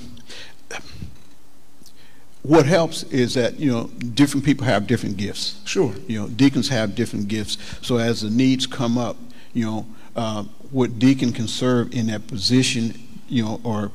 [2.44, 5.62] what helps is that you know different people have different gifts.
[5.66, 5.94] Sure.
[6.08, 7.58] You know, deacons have different gifts.
[7.82, 9.16] So as the needs come up,
[9.54, 9.86] you know,
[10.16, 12.94] uh, what deacon can serve in that position,
[13.28, 13.92] you know, or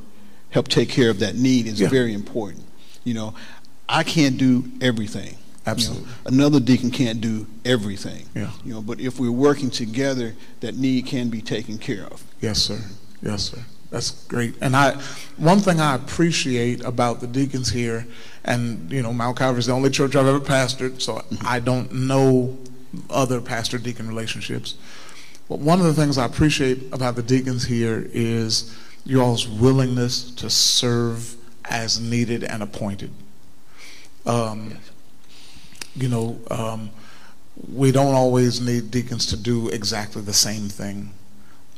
[0.49, 1.89] help take care of that need is Yeah.
[1.89, 2.63] very important.
[3.03, 3.33] You know,
[3.89, 5.25] I can't do everything.
[5.31, 6.07] You know, Absolutely.
[6.25, 8.25] another deacon can't do everything.
[8.35, 8.51] Yeah.
[8.65, 12.23] You know, but if we're working together, that need can be taken care of.
[12.41, 12.79] Yes, sir.
[13.21, 13.59] Yes, sir.
[13.89, 14.55] That's great.
[14.61, 14.97] And I,
[15.37, 18.05] one thing I appreciate about the deacons here,
[18.43, 21.93] and you know, Mount Calvary is the only church I've ever pastored, so I don't
[21.93, 22.57] know
[23.09, 24.75] other pastor deacon relationships.
[25.49, 30.49] But one of the things I appreciate about the deacons here is y'all's willingness to
[30.49, 31.35] serve
[31.65, 33.11] as needed and appointed.
[34.25, 34.77] Um,
[35.95, 36.89] you know, um,
[37.73, 41.11] we don't always need deacons to do exactly the same thing.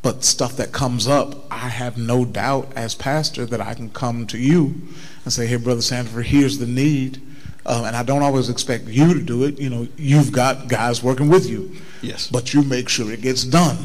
[0.01, 4.26] But stuff that comes up, I have no doubt as pastor that I can come
[4.28, 4.82] to you
[5.24, 7.22] and say, hey, Brother Sandifer, here's the need.
[7.66, 9.60] Um, and I don't always expect you to do it.
[9.60, 11.76] You know, you've got guys working with you.
[12.01, 12.28] Yes.
[12.28, 13.78] But you make sure it gets done,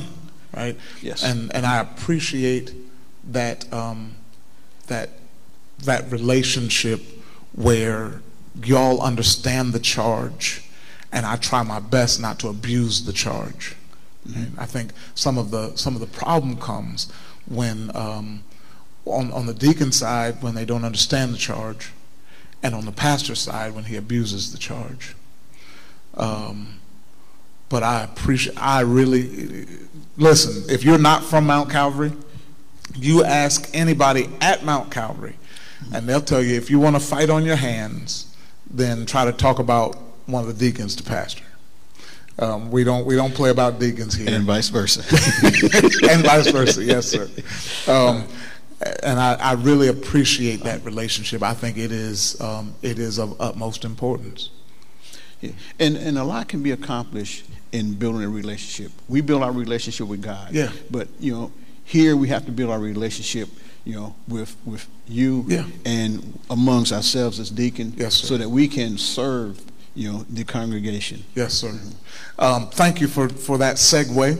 [0.56, 0.76] right?
[1.02, 1.24] Yes.
[1.24, 2.72] And, and I appreciate
[3.30, 4.14] that, um,
[4.86, 5.10] that,
[5.80, 7.02] that relationship
[7.52, 8.20] where
[8.62, 10.64] y'all understand the charge
[11.14, 13.76] and I try my best not to abuse the charge.
[14.34, 17.12] And I think some of the some of the problem comes
[17.46, 18.42] when um,
[19.04, 21.92] on on the deacon side when they don't understand the charge,
[22.64, 25.14] and on the pastor's side when he abuses the charge.
[26.14, 26.80] Um,
[27.68, 28.56] but I appreciate.
[28.60, 29.66] I really
[30.16, 30.64] listen.
[30.72, 32.12] If you're not from Mount Calvary,
[32.96, 35.36] you ask anybody at Mount Calvary,
[35.92, 38.34] and they'll tell you if you want to fight on your hands,
[38.70, 39.96] then try to talk about
[40.26, 41.44] one of the deacons to pastor.
[42.38, 45.00] Um, we don't we don't play about deacons here, And vice versa.
[46.10, 46.82] and vice versa.
[46.82, 47.28] Yes, sir.
[47.92, 48.26] Um,
[49.02, 51.42] and I, I really appreciate that relationship.
[51.42, 54.50] I think it is um, it is of utmost importance.
[55.40, 55.52] Yeah.
[55.78, 58.92] And and a lot can be accomplished in building a relationship.
[59.08, 60.52] We build our relationship with God.
[60.52, 60.70] Yeah.
[60.90, 61.52] But you know,
[61.84, 63.48] here we have to build our relationship,
[63.84, 65.66] you know, with with you Yeah.
[65.84, 68.26] and amongst ourselves as deacon, Yes, sir.
[68.26, 69.60] so that we can serve,
[69.94, 71.24] you know, the congregation.
[71.34, 71.78] Yes, sir.
[72.38, 74.38] Um, thank you for, for that segue.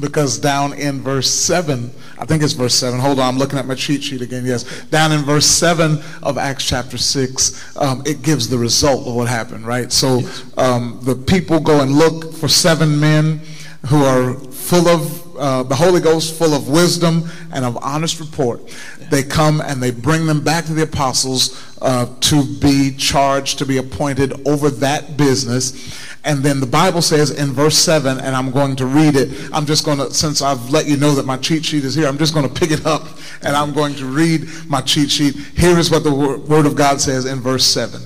[0.00, 2.98] Because down in verse 7, I think it's verse 7.
[3.00, 4.46] Hold on, I'm looking at my cheat sheet again.
[4.46, 4.64] Yes.
[4.86, 9.28] Down in verse 7 of Acts chapter 6, um, it gives the result of what
[9.28, 9.92] happened, right?
[9.92, 10.22] So
[10.56, 13.42] um, the people go and look for seven men
[13.88, 18.62] who are full of uh, the Holy Ghost, full of wisdom and of honest report.
[19.10, 23.66] They come and they bring them back to the apostles uh, to be charged, to
[23.66, 26.06] be appointed over that business.
[26.24, 29.50] And then the Bible says in verse 7, and I'm going to read it.
[29.52, 32.06] I'm just going to, since I've let you know that my cheat sheet is here,
[32.06, 33.06] I'm just going to pick it up
[33.42, 35.36] and I'm going to read my cheat sheet.
[35.56, 38.00] Here is what the Word of God says in verse 7.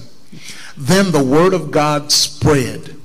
[0.77, 2.97] Then the Word of God spread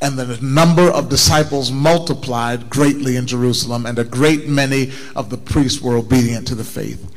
[0.00, 5.38] and the number of disciples multiplied greatly in Jerusalem, and a great many of the
[5.38, 7.15] priests were obedient to the faith.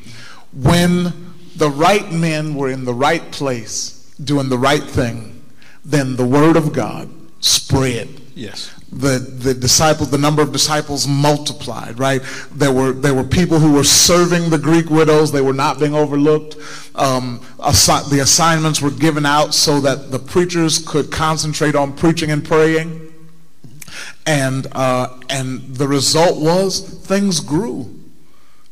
[0.54, 5.44] When the right men were in the right place, doing the right thing,
[5.86, 8.08] then the word of God spread.
[8.36, 8.74] Yes.
[8.92, 12.22] The, the disciples, the number of disciples multiplied, right?
[12.52, 15.32] There were, there were people who were serving the Greek widows.
[15.32, 16.56] They were not being overlooked.
[16.96, 22.32] Um, assi- the assignments were given out so that the preachers could concentrate on preaching
[22.32, 23.14] and praying.
[24.26, 27.99] And, uh, and the result was things grew.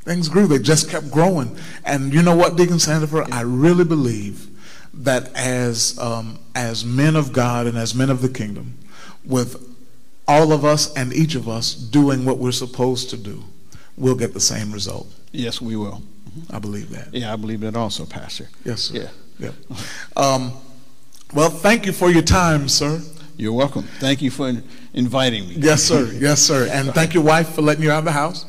[0.08, 0.48] Things grew.
[0.48, 1.58] They just kept growing.
[1.84, 4.48] And you know what, Deacon Sandifer, I really believe
[4.94, 8.78] that as, um, as men of God and as men of the kingdom,
[9.26, 9.62] with
[10.26, 13.44] all of us and each of us doing what we're supposed to do,
[13.98, 15.14] we'll get the same result.
[15.34, 16.02] Yes, we will.
[16.50, 17.14] I believe that.
[17.14, 18.48] Yeah, I believe that also, Pastor.
[18.64, 19.10] Yes, sir.
[19.40, 19.52] Yeah.
[19.70, 19.78] Yeah.
[20.16, 20.54] Um,
[21.34, 23.02] well, thank you for your time, sir.
[23.36, 23.84] You're welcome.
[24.00, 24.54] Thank you for
[24.94, 25.56] inviting me.
[25.58, 26.10] Yes, sir.
[26.14, 26.68] Yes, sir.
[26.72, 28.46] And thank your wife for letting you out of the house.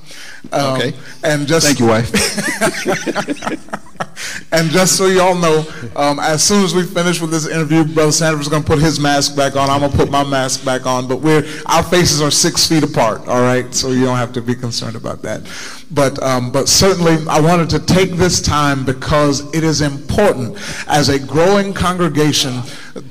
[0.52, 0.94] Um, Okay.
[1.24, 2.10] And just Thank you, wife.
[4.52, 5.64] and just so you all know,
[5.96, 8.78] um, as soon as we finish with this interview, Brother Sanders is going to put
[8.78, 9.68] his mask back on.
[9.68, 11.08] I'm going to put my mask back on.
[11.08, 13.26] But we're our faces are six feet apart.
[13.28, 15.42] All right, so you don't have to be concerned about that.
[15.90, 21.08] But um, but certainly, I wanted to take this time because it is important as
[21.08, 22.62] a growing congregation.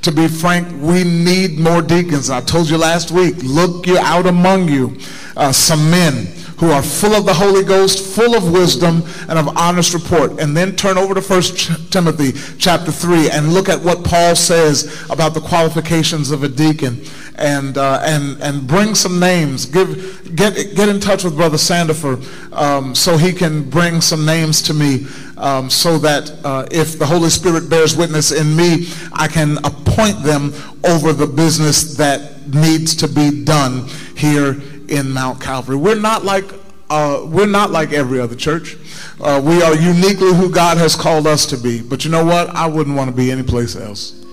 [0.02, 2.30] To be frank, we need more deacons.
[2.30, 3.17] I told you last week.
[3.26, 4.96] Look you out among you,
[5.36, 6.26] uh, some men
[6.58, 10.40] who are full of the Holy Ghost, full of wisdom, and of honest report.
[10.40, 11.42] And then turn over to 1
[11.90, 17.00] Timothy chapter 3 and look at what Paul says about the qualifications of a deacon
[17.36, 19.66] and, uh, and, and bring some names.
[19.66, 22.20] Give, get, get in touch with Brother Sandifer
[22.52, 25.06] um, so he can bring some names to me
[25.36, 30.24] um, so that uh, if the Holy Spirit bears witness in me, I can appoint
[30.24, 30.52] them
[30.84, 35.76] over the business that needs to be done here in Mount Calvary.
[35.76, 36.44] We're not like
[36.90, 38.76] uh, we're not like every other church.
[39.20, 41.82] Uh, we are uniquely who God has called us to be.
[41.82, 42.48] But you know what?
[42.50, 44.24] I wouldn't want to be anyplace else.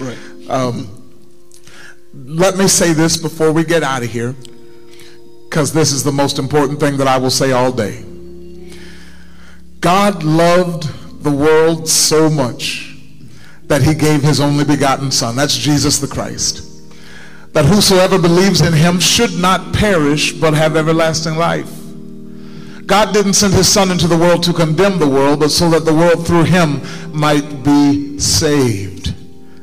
[0.00, 0.18] Right.
[0.48, 0.88] Um,
[2.12, 4.34] let me say this before we get out of here,
[5.48, 8.04] because this is the most important thing that I will say all day.
[9.80, 12.96] God loved the world so much
[13.64, 15.36] that he gave his only begotten Son.
[15.36, 16.69] That's Jesus the Christ.
[17.52, 21.70] That whosoever believes in him should not perish but have everlasting life.
[22.86, 25.84] God didn't send his Son into the world to condemn the world, but so that
[25.84, 26.80] the world through him
[27.12, 29.14] might be saved.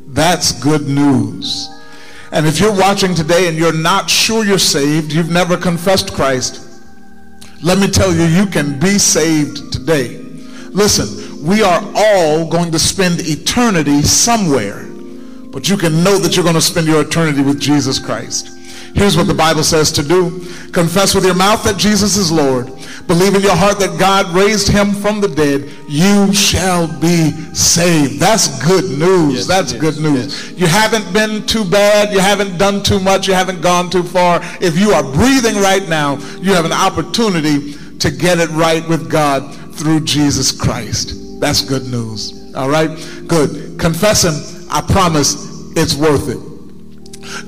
[0.08, 1.70] That's good news.
[2.32, 6.82] And if you're watching today and you're not sure you're saved, you've never confessed Christ,
[7.64, 10.18] let me tell you, you can be saved today.
[10.70, 14.87] Listen, we are all going to spend eternity somewhere,
[15.58, 18.56] but you can know that you're going to spend your eternity with Jesus Christ.
[18.94, 20.46] Here's what the Bible says to do.
[20.72, 22.68] Confess with your mouth that Jesus is Lord.
[23.08, 25.68] Believe in your heart that God raised him from the dead.
[25.90, 28.20] You shall be saved.
[28.20, 29.34] That's good news.
[29.34, 30.52] Yes, That's yes, good news.
[30.52, 30.60] yes.
[30.60, 32.14] You haven't been too bad.
[32.14, 33.28] You haven't done too much.
[33.28, 34.42] You haven't gone too far.
[34.62, 39.10] If you are breathing right now, you have an opportunity to get it right with
[39.10, 41.40] God through Jesus Christ.
[41.40, 42.54] That's good news.
[42.54, 42.90] All right?
[43.28, 43.80] Good.
[43.80, 44.57] Confess him.
[44.70, 46.48] I promise it's worth it.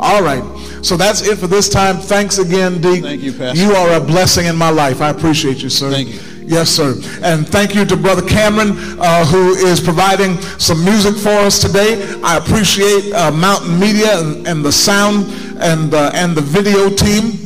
[0.00, 0.42] All right.
[0.82, 1.98] So that's it for this time.
[1.98, 3.02] Thanks again, Deke.
[3.02, 3.62] Thank you, Pastor.
[3.62, 5.02] You are a blessing in my life.
[5.02, 5.90] I appreciate you, sir.
[5.90, 6.31] Thank you.
[6.44, 6.94] Yes, sir.
[7.22, 12.20] And thank you to Brother Cameron, uh, who is providing some music for us today.
[12.22, 15.26] I appreciate uh, Mountain Media and, and, the sound
[15.62, 17.38] and, uh, and the video team.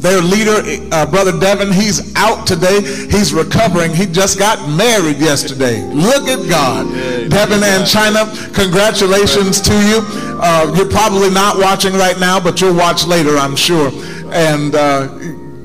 [0.00, 0.62] Their leader,
[0.92, 2.80] uh, Brother Devin, he's out today.
[2.80, 3.92] He's recovering.
[3.92, 5.82] He just got married yesterday.
[5.82, 6.90] Look at God.
[6.90, 8.24] Yeah, Devin and China,
[8.54, 10.00] congratulations to you.
[10.40, 13.90] Uh, you're probably not watching right now, but you'll watch later, I'm sure.
[14.32, 15.08] And uh,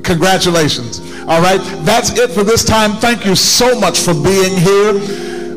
[0.03, 1.04] congratulations.
[1.27, 2.93] All right, that's it for this time.
[2.93, 4.93] Thank you so much for being here.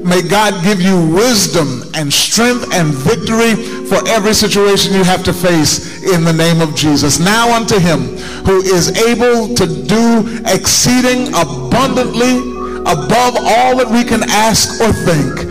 [0.05, 3.55] May God give you wisdom and strength and victory
[3.85, 7.19] for every situation you have to face in the name of Jesus.
[7.19, 8.17] Now unto him
[8.47, 12.39] who is able to do exceeding abundantly
[12.89, 15.45] above all that we can ask or think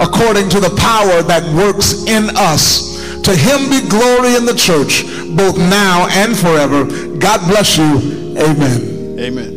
[0.00, 2.94] according to the power that works in us.
[3.22, 5.02] To him be glory in the church
[5.34, 6.84] both now and forever.
[7.18, 8.36] God bless you.
[8.38, 9.18] Amen.
[9.18, 9.53] Amen.